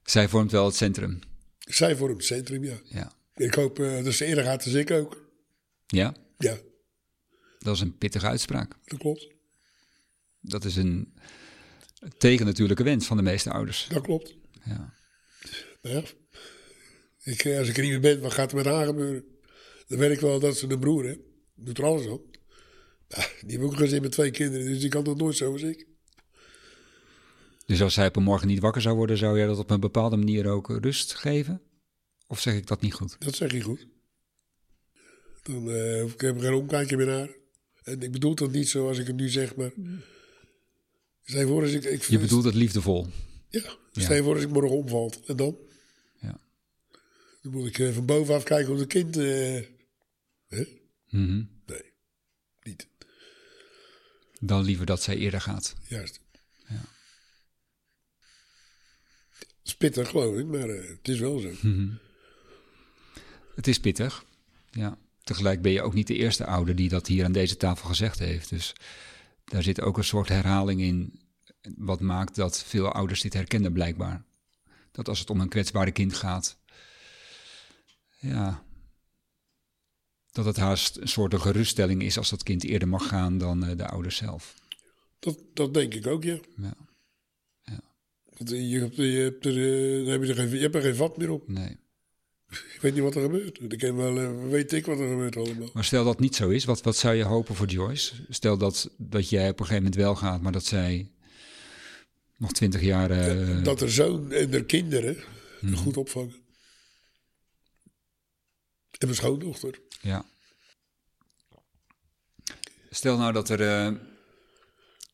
Zij 0.04 0.28
vormt 0.28 0.52
wel 0.52 0.66
het 0.66 0.76
centrum. 0.76 1.20
Zij 1.60 1.96
vormt 1.96 2.18
het 2.18 2.26
centrum, 2.26 2.64
ja. 2.64 2.80
Ja. 2.84 3.12
Ik 3.36 3.54
hoop 3.54 3.80
eh, 3.80 4.04
dat 4.04 4.14
ze 4.14 4.26
eerder 4.26 4.44
gaat 4.44 4.64
als 4.64 4.74
ik 4.74 4.92
ook. 4.92 5.28
Ja, 5.88 6.16
Ja, 6.38 6.58
dat 7.60 7.76
is 7.76 7.82
een 7.82 7.98
pittige 7.98 8.28
uitspraak. 8.28 8.76
dat 8.86 9.00
klopt. 9.00 9.28
Dat 10.42 10.66
is 10.66 10.76
een 10.76 11.14
tegen 12.18 12.46
natuurlijke 12.46 12.84
wens 12.84 13.06
van 13.06 13.18
de 13.18 13.24
meeste 13.24 13.52
ouders. 13.52 13.88
Dat 13.90 14.04
klopt. 14.04 14.36
Ja. 14.64 14.94
Maar 15.82 15.92
ja, 15.92 16.04
Ik, 17.24 17.44
eh, 17.44 17.58
als 17.58 17.68
ik 17.68 17.76
er 17.78 17.82
niet 17.84 17.92
meer 17.92 18.00
ben, 18.00 18.22
wat 18.22 18.34
gaat 18.34 18.50
er 18.52 18.58
met 18.58 18.66
haar 18.66 18.86
gebeuren? 18.86 19.24
Dan 19.88 19.98
weet 19.98 20.12
ik 20.12 20.20
wel 20.20 20.40
dat 20.40 20.58
ze 20.58 20.70
een 20.70 20.80
broer 20.80 21.06
heeft. 21.06 21.20
Doet 21.56 21.78
er 21.78 21.84
alles 21.86 22.06
op. 22.06 22.38
Die 23.42 23.52
heeft 23.58 23.62
ook 23.64 23.72
een 23.72 23.78
gezin 23.78 24.02
met 24.02 24.12
twee 24.12 24.32
kinderen, 24.32 24.66
dus 24.66 24.80
die 24.80 24.90
kan 24.90 25.04
dat 25.04 25.18
nooit 25.18 25.36
zo 25.38 25.52
als 25.52 25.62
ik. 25.62 25.88
Dus 27.70 27.82
als 27.82 27.96
hij 27.96 28.08
op 28.08 28.16
een 28.16 28.24
morgen 28.24 28.48
niet 28.48 28.60
wakker 28.60 28.82
zou 28.82 28.96
worden, 28.96 29.18
zou 29.18 29.38
jij 29.38 29.48
dat 29.48 29.58
op 29.58 29.70
een 29.70 29.80
bepaalde 29.80 30.18
manier 30.18 30.48
ook 30.48 30.70
rust 30.82 31.14
geven? 31.14 31.62
Of 32.28 32.40
zeg 32.40 32.54
ik 32.56 32.68
dat 32.68 32.82
niet 32.82 32.94
goed? 32.94 33.16
Dat 33.20 33.36
zeg 33.36 33.52
je 33.52 33.62
goed. 33.62 33.88
Dan 35.44 35.70
eh 35.70 36.04
ik 36.04 36.22
heb 36.22 36.40
geen 36.40 36.54
omkijkje 36.54 36.98
meer 36.98 37.06
naar. 37.06 37.30
En 37.84 38.02
ik 38.02 38.12
bedoel 38.12 38.36
dat 38.36 38.52
niet 38.52 38.70
zoals 38.70 38.98
ik 38.98 39.08
het 39.08 39.16
nu 39.16 39.30
zeg, 39.30 39.56
maar... 39.56 39.72
Stel 41.24 41.40
je 41.40 41.48
voor 41.48 41.62
als 41.62 41.72
ik... 41.72 41.84
ik 41.84 42.04
Je 42.04 42.20
bedoelt 42.20 42.44
het 42.44 42.54
liefdevol. 42.54 43.08
Ja, 43.50 43.78
stel 43.92 44.16
je 44.16 44.24
voor 44.24 44.34
als 44.34 44.44
ik 44.44 44.50
morgen 44.50 44.78
omvalt. 44.78 45.26
En 45.26 45.36
dan? 45.36 45.58
Ja. 46.22 46.40
Dan 47.42 47.52
moet 47.52 47.68
ik 47.68 47.80
eh, 47.80 47.94
van 47.94 48.06
bovenaf 48.06 48.44
kijken 48.44 48.74
of 48.74 48.80
het 48.80 48.88
kind... 48.88 49.18
eh, 49.18 49.62
hè? 50.48 50.66
Mhm. 51.10 51.44
Nee, 51.66 51.94
niet. 52.64 52.88
Dan 54.40 54.64
liever 54.64 54.86
dat 54.86 55.02
zij 55.02 55.18
eerder 55.18 55.42
gaat. 55.42 55.76
Juist. 55.88 56.20
Spittig 59.70 60.10
geloof 60.10 60.38
ik, 60.38 60.46
maar 60.46 60.70
eh, 60.70 60.90
het 60.90 61.08
is 61.08 61.20
wel 61.20 61.40
zo. 61.40 61.50
Het 63.56 63.68
is 63.68 63.80
pittig. 63.80 64.26
Ja. 64.72 64.98
Tegelijk 65.24 65.62
ben 65.62 65.72
je 65.72 65.82
ook 65.82 65.94
niet 65.94 66.08
de 66.08 66.16
eerste 66.16 66.46
ouder 66.46 66.76
die 66.76 66.90
dat 66.90 67.08
hier 67.08 67.26
aan 67.26 67.32
deze 67.32 67.58
tafel 67.58 67.88
gezegd 67.88 68.20
heeft. 68.20 68.50
Dus 68.50 68.74
daar 69.46 69.64
zit 69.64 69.82
ook 69.82 69.98
een 69.98 70.04
soort 70.04 70.28
herhaling 70.28 70.82
in. 70.82 71.20
Wat 71.78 72.00
maakt 72.00 72.36
dat 72.36 72.64
veel 72.64 72.92
ouders 72.92 73.22
dit 73.22 73.34
herkennen 73.34 73.74
blijkbaar. 73.74 74.24
Dat 74.92 75.08
als 75.08 75.20
het 75.20 75.30
om 75.30 75.40
een 75.40 75.50
kwetsbare 75.50 75.92
kind 75.92 76.14
gaat. 76.14 76.58
Ja. 78.20 78.64
Dat 80.32 80.46
het 80.46 80.58
haast 80.58 80.98
een 80.98 81.08
soort 81.08 81.34
een 81.34 81.42
geruststelling 81.42 82.02
is 82.02 82.18
als 82.18 82.30
dat 82.30 82.44
kind 82.44 82.64
eerder 82.64 82.88
mag 82.88 83.08
gaan 83.08 83.38
dan 83.38 83.66
eh, 83.66 83.78
de 83.78 83.88
ouders 83.88 84.16
zelf. 84.16 84.56
Dat, 85.20 85.40
dat 85.54 85.74
denk 85.74 85.94
ik 85.94 86.08
ook, 86.08 86.24
ja. 86.24 86.40
Ja. 86.58 86.74
Want 88.40 88.50
je, 88.52 88.80
hebt, 88.80 88.96
je, 88.96 89.04
hebt 89.04 89.46
er, 89.46 89.52
eh, 89.58 90.06
je, 90.06 90.28
er 90.28 90.36
geen, 90.36 90.50
je 90.50 90.58
hebt 90.60 90.76
er 90.76 90.82
geen 90.82 90.96
vat 90.96 91.18
meer 91.18 91.30
op. 91.30 91.48
Nee. 91.48 91.78
Ik 92.50 92.78
weet 92.82 92.94
niet 92.94 93.04
wat 93.04 93.16
er 93.16 93.22
gebeurt. 93.22 93.60
Ik 93.62 93.78
ken 93.78 93.96
wel, 93.96 94.18
eh, 94.20 94.50
weet 94.50 94.72
ik 94.74 94.86
wat 94.86 95.00
er 95.00 95.08
gebeurt 95.10 95.36
allemaal. 95.38 95.70
Maar 95.74 95.84
stel 95.84 96.04
dat 96.04 96.20
niet 96.20 96.36
zo 96.36 96.50
is, 96.50 96.66
wat, 96.66 96.82
wat 96.82 96.96
zou 96.96 97.16
je 97.16 97.24
hopen 97.24 97.56
voor 97.56 97.68
Joyce? 97.68 98.14
Stel 98.30 98.58
dat, 98.58 98.90
dat 98.98 99.30
jij 99.30 99.50
op 99.50 99.60
een 99.60 99.66
gegeven 99.66 99.84
moment 99.84 100.02
wel 100.02 100.16
gaat, 100.16 100.42
maar 100.42 100.52
dat 100.52 100.66
zij 100.66 101.12
nog 102.38 102.52
twintig 102.52 102.82
jaar... 102.82 103.12
eh, 103.12 103.64
Dat 103.64 103.82
er 103.82 103.92
zoon 103.92 104.32
en 104.32 104.50
de 104.50 104.66
kinderen 104.66 105.18
er 105.62 105.78
goed 105.78 105.98
opvangen. 105.98 106.36
En 108.98 109.08
mijn 109.08 109.16
schoondochter. 109.16 109.80
Ja. 110.02 110.26
Stel 112.90 113.18
nou 113.18 113.34
dat 113.34 113.50
er 113.50 113.62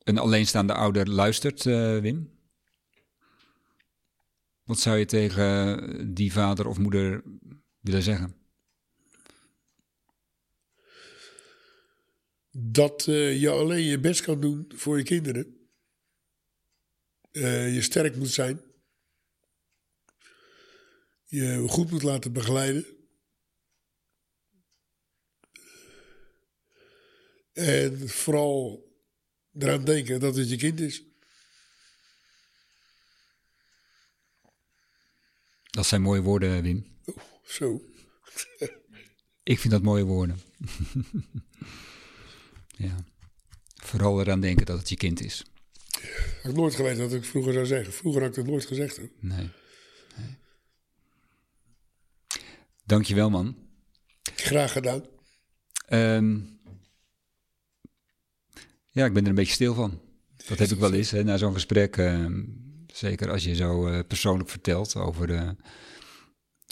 een 0.03 0.17
alleenstaande 0.17 0.73
ouder 0.73 1.09
luistert, 1.09 1.63
Wim. 2.01 2.33
Wat 4.65 4.79
zou 4.79 4.97
je 4.97 5.05
tegen 5.05 6.13
die 6.13 6.31
vader 6.31 6.67
of 6.67 6.77
moeder 6.77 7.23
willen 7.79 8.03
zeggen? 8.03 8.35
Dat 12.51 13.07
eh, 13.07 13.41
je 13.41 13.49
alleen 13.49 13.83
je 13.83 13.99
best 13.99 14.21
kan 14.21 14.41
doen 14.41 14.71
voor 14.75 14.97
je 14.97 15.03
kinderen. 15.03 15.69
Eh, 17.31 17.73
je 17.73 17.81
sterk 17.81 18.15
moet 18.15 18.29
zijn. 18.29 18.61
Je 21.23 21.67
goed 21.67 21.91
moet 21.91 22.03
laten 22.03 22.33
begeleiden. 22.33 22.85
En 27.53 28.09
vooral 28.09 28.89
eraan 29.57 29.85
denken 29.85 30.19
dat 30.19 30.35
het 30.35 30.49
je 30.49 30.57
kind 30.57 30.79
is. 30.79 31.14
Dat 35.75 35.85
zijn 35.85 36.01
mooie 36.01 36.21
woorden, 36.21 36.61
Wim. 36.61 36.85
Zo. 37.43 37.81
Ik 39.43 39.59
vind 39.59 39.73
dat 39.73 39.81
mooie 39.81 40.03
woorden. 40.03 40.39
ja. 42.87 42.95
Vooral 43.75 44.19
eraan 44.21 44.39
denken 44.39 44.65
dat 44.65 44.79
het 44.79 44.89
je 44.89 44.95
kind 44.95 45.21
is. 45.21 45.45
Had 46.41 46.51
ik 46.51 46.57
nooit 46.57 46.75
geweten 46.75 46.97
dat 46.97 47.13
ik 47.13 47.25
vroeger 47.25 47.53
zou 47.53 47.65
zeggen. 47.65 47.93
Vroeger 47.93 48.21
had 48.21 48.29
ik 48.29 48.35
dat 48.35 48.45
nooit 48.45 48.65
gezegd. 48.65 48.97
Hoor. 48.97 49.09
Nee. 49.19 49.49
nee. 50.17 50.37
Dankjewel, 52.83 53.29
man. 53.29 53.57
Graag 54.35 54.71
gedaan. 54.71 55.03
Ehm, 55.87 56.39
ja, 58.91 59.05
ik 59.05 59.13
ben 59.13 59.23
er 59.23 59.29
een 59.29 59.35
beetje 59.35 59.53
stil 59.53 59.73
van. 59.73 60.01
Dat 60.47 60.59
heb 60.59 60.69
ik 60.69 60.79
wel 60.79 60.93
eens 60.93 61.11
hè, 61.11 61.23
na 61.23 61.37
zo'n 61.37 61.53
gesprek. 61.53 61.97
ehm, 61.97 62.43
zeker 62.97 63.31
als 63.31 63.43
je 63.43 63.55
zo 63.55 63.87
eh, 63.87 63.99
persoonlijk 64.07 64.49
vertelt 64.49 64.95
over 64.95 65.33
eh, 65.33 65.49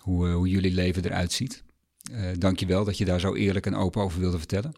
hoe, 0.02 0.28
eh, 0.28 0.34
hoe 0.34 0.50
jullie 0.50 0.72
leven 0.72 1.06
eruit 1.06 1.32
ziet. 1.32 1.64
Eh 2.12 2.32
Dank 2.38 2.60
je 2.60 2.66
wel 2.66 2.86
dat 2.86 2.98
je 2.98 3.06
daar 3.06 3.20
zo 3.20 3.36
eerlijk 3.36 3.66
en 3.66 3.76
open 3.76 4.02
over 4.02 4.20
wilde 4.20 4.38
vertellen. 4.38 4.74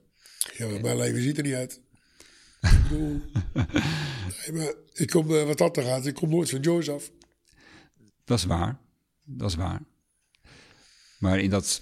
Ja, 0.58 0.68
maar 0.68 0.82
mijn 0.82 0.98
leven 0.98 1.22
ziet 1.22 1.38
er 1.38 1.44
niet 1.44 1.54
uit. 1.54 1.82
ik 2.62 2.90
bedoel... 2.90 3.22
Nee, 4.48 4.58
maar 4.58 4.74
ik 4.94 5.10
kom, 5.10 5.36
eh, 5.36 5.44
wat 5.44 5.58
dat 5.58 5.78
er 5.78 5.84
gaat, 5.84 6.06
ik 6.06 6.16
kom 6.16 6.30
nooit 6.30 6.50
van 6.50 6.60
Joyce 6.60 6.92
af. 6.92 7.12
Dat 8.24 8.38
is 8.38 8.46
waar. 8.46 8.80
Dat 9.24 9.50
is 9.50 9.56
waar. 9.56 9.82
Maar 11.20 11.40
in 11.40 11.50
dat, 11.50 11.82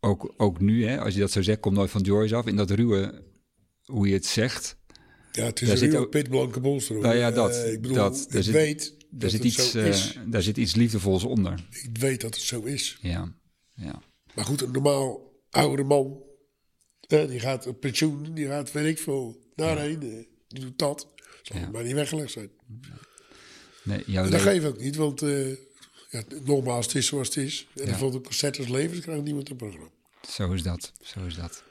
ook, 0.00 0.34
ook 0.36 0.60
nu, 0.60 0.86
hè, 0.86 1.00
als 1.00 1.14
je 1.14 1.20
dat 1.20 1.30
zo 1.30 1.42
zegt, 1.42 1.60
komt 1.60 1.76
nooit 1.76 1.90
van 1.90 2.00
Joyce 2.00 2.36
af. 2.36 2.46
In 2.46 2.56
dat 2.56 2.70
ruwe, 2.70 3.24
hoe 3.84 4.08
je 4.08 4.14
het 4.14 4.26
zegt, 4.26 4.76
Ja, 5.36 5.44
het 5.44 5.60
is 5.60 5.68
Daar 5.68 5.76
een 5.76 5.82
zit 5.90 5.94
ook- 5.94 6.10
pitblanke 6.10 6.60
monster. 6.60 6.94
hoor. 6.94 7.04
Nou 7.04 7.16
ja, 7.16 7.30
dat- 7.30 7.56
Eh, 7.56 7.72
ik 7.72 7.80
bedoel, 7.80 7.96
dat- 7.96 8.16
ik 8.26 8.30
daar 8.32 8.42
zit- 8.42 8.54
weet 8.54 8.90
daar 8.98 9.08
dat 9.10 9.30
zit, 9.30 9.38
het 9.42 9.48
iets, 9.52 9.70
zo 9.70 9.78
eh, 9.78 9.86
is. 9.88 10.18
daar 10.26 10.42
zit 10.42 10.56
iets 10.56 10.74
liefdevols 10.74 11.24
onder. 11.24 11.64
Ik 11.70 11.98
weet 11.98 12.20
dat 12.20 12.34
het 12.34 12.44
zo 12.44 12.62
is. 12.62 12.98
Ja, 13.00 13.34
ja. 13.74 14.02
Maar 14.34 14.44
goed, 14.44 14.60
een 14.62 14.70
normaal 14.72 15.32
oudere 15.50 15.84
man, 15.88 16.22
die 17.08 17.40
gaat 17.40 17.66
op 17.66 17.80
pensioen, 17.80 18.34
die 18.34 18.46
gaat, 18.46 18.72
weet 18.72 18.86
ik 18.86 18.98
veel, 18.98 19.50
daarheen. 19.54 20.02
eh, 20.02 20.24
die 20.48 20.60
doet 20.60 20.78
dat. 20.78 21.08
Zal 21.42 21.58
Ja. 21.60 21.68
maar 21.70 21.84
niet 21.84 21.92
weggelegd 21.92 22.32
zijn. 22.32 22.50
Nee, 23.82 23.98
dat 24.06 24.24
leven- 24.24 24.40
geef 24.40 24.62
ik 24.62 24.68
ook 24.68 24.80
niet, 24.80 24.96
want 24.96 25.22
eh, 25.22 25.48
ja, 26.10 26.22
nogmaals, 26.44 26.86
het 26.86 26.94
is 26.94 27.06
zoals 27.06 27.26
het 27.28 27.36
is. 27.36 27.66
En 27.74 27.86
ja. 27.86 27.96
van 27.98 28.10
de 28.10 28.20
concert 28.20 28.58
als 28.58 28.68
levens 28.68 29.00
krijgt 29.00 29.22
niemand 29.22 29.50
een 29.50 29.56
programma. 29.56 29.88
Zo 30.30 30.52
is 30.52 30.62
dat, 30.62 30.92
zo 31.02 31.24
is 31.26 31.34
dat. 31.34 31.62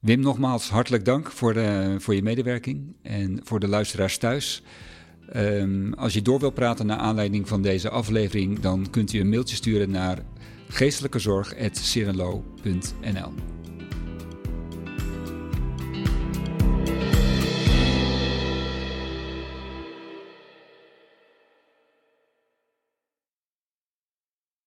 Wim, 0.00 0.20
nogmaals 0.20 0.70
hartelijk 0.70 1.04
dank 1.04 1.30
voor, 1.30 1.54
de, 1.54 1.96
voor 1.98 2.14
je 2.14 2.22
medewerking 2.22 2.96
en 3.02 3.40
voor 3.44 3.60
de 3.60 3.68
luisteraars 3.68 4.18
thuis. 4.18 4.62
Ehm, 5.28 5.92
als 5.92 6.12
je 6.12 6.22
door 6.22 6.40
wilt 6.40 6.54
praten 6.54 6.86
naar 6.86 6.96
aanleiding 6.96 7.48
van 7.48 7.62
deze 7.62 7.90
aflevering, 7.90 8.60
dan 8.60 8.86
kunt 8.90 9.12
u 9.12 9.20
een 9.20 9.28
mailtje 9.28 9.56
sturen 9.56 9.90
naar 9.90 10.18
geestelijkezorg.cirelo.nl. 10.68 13.32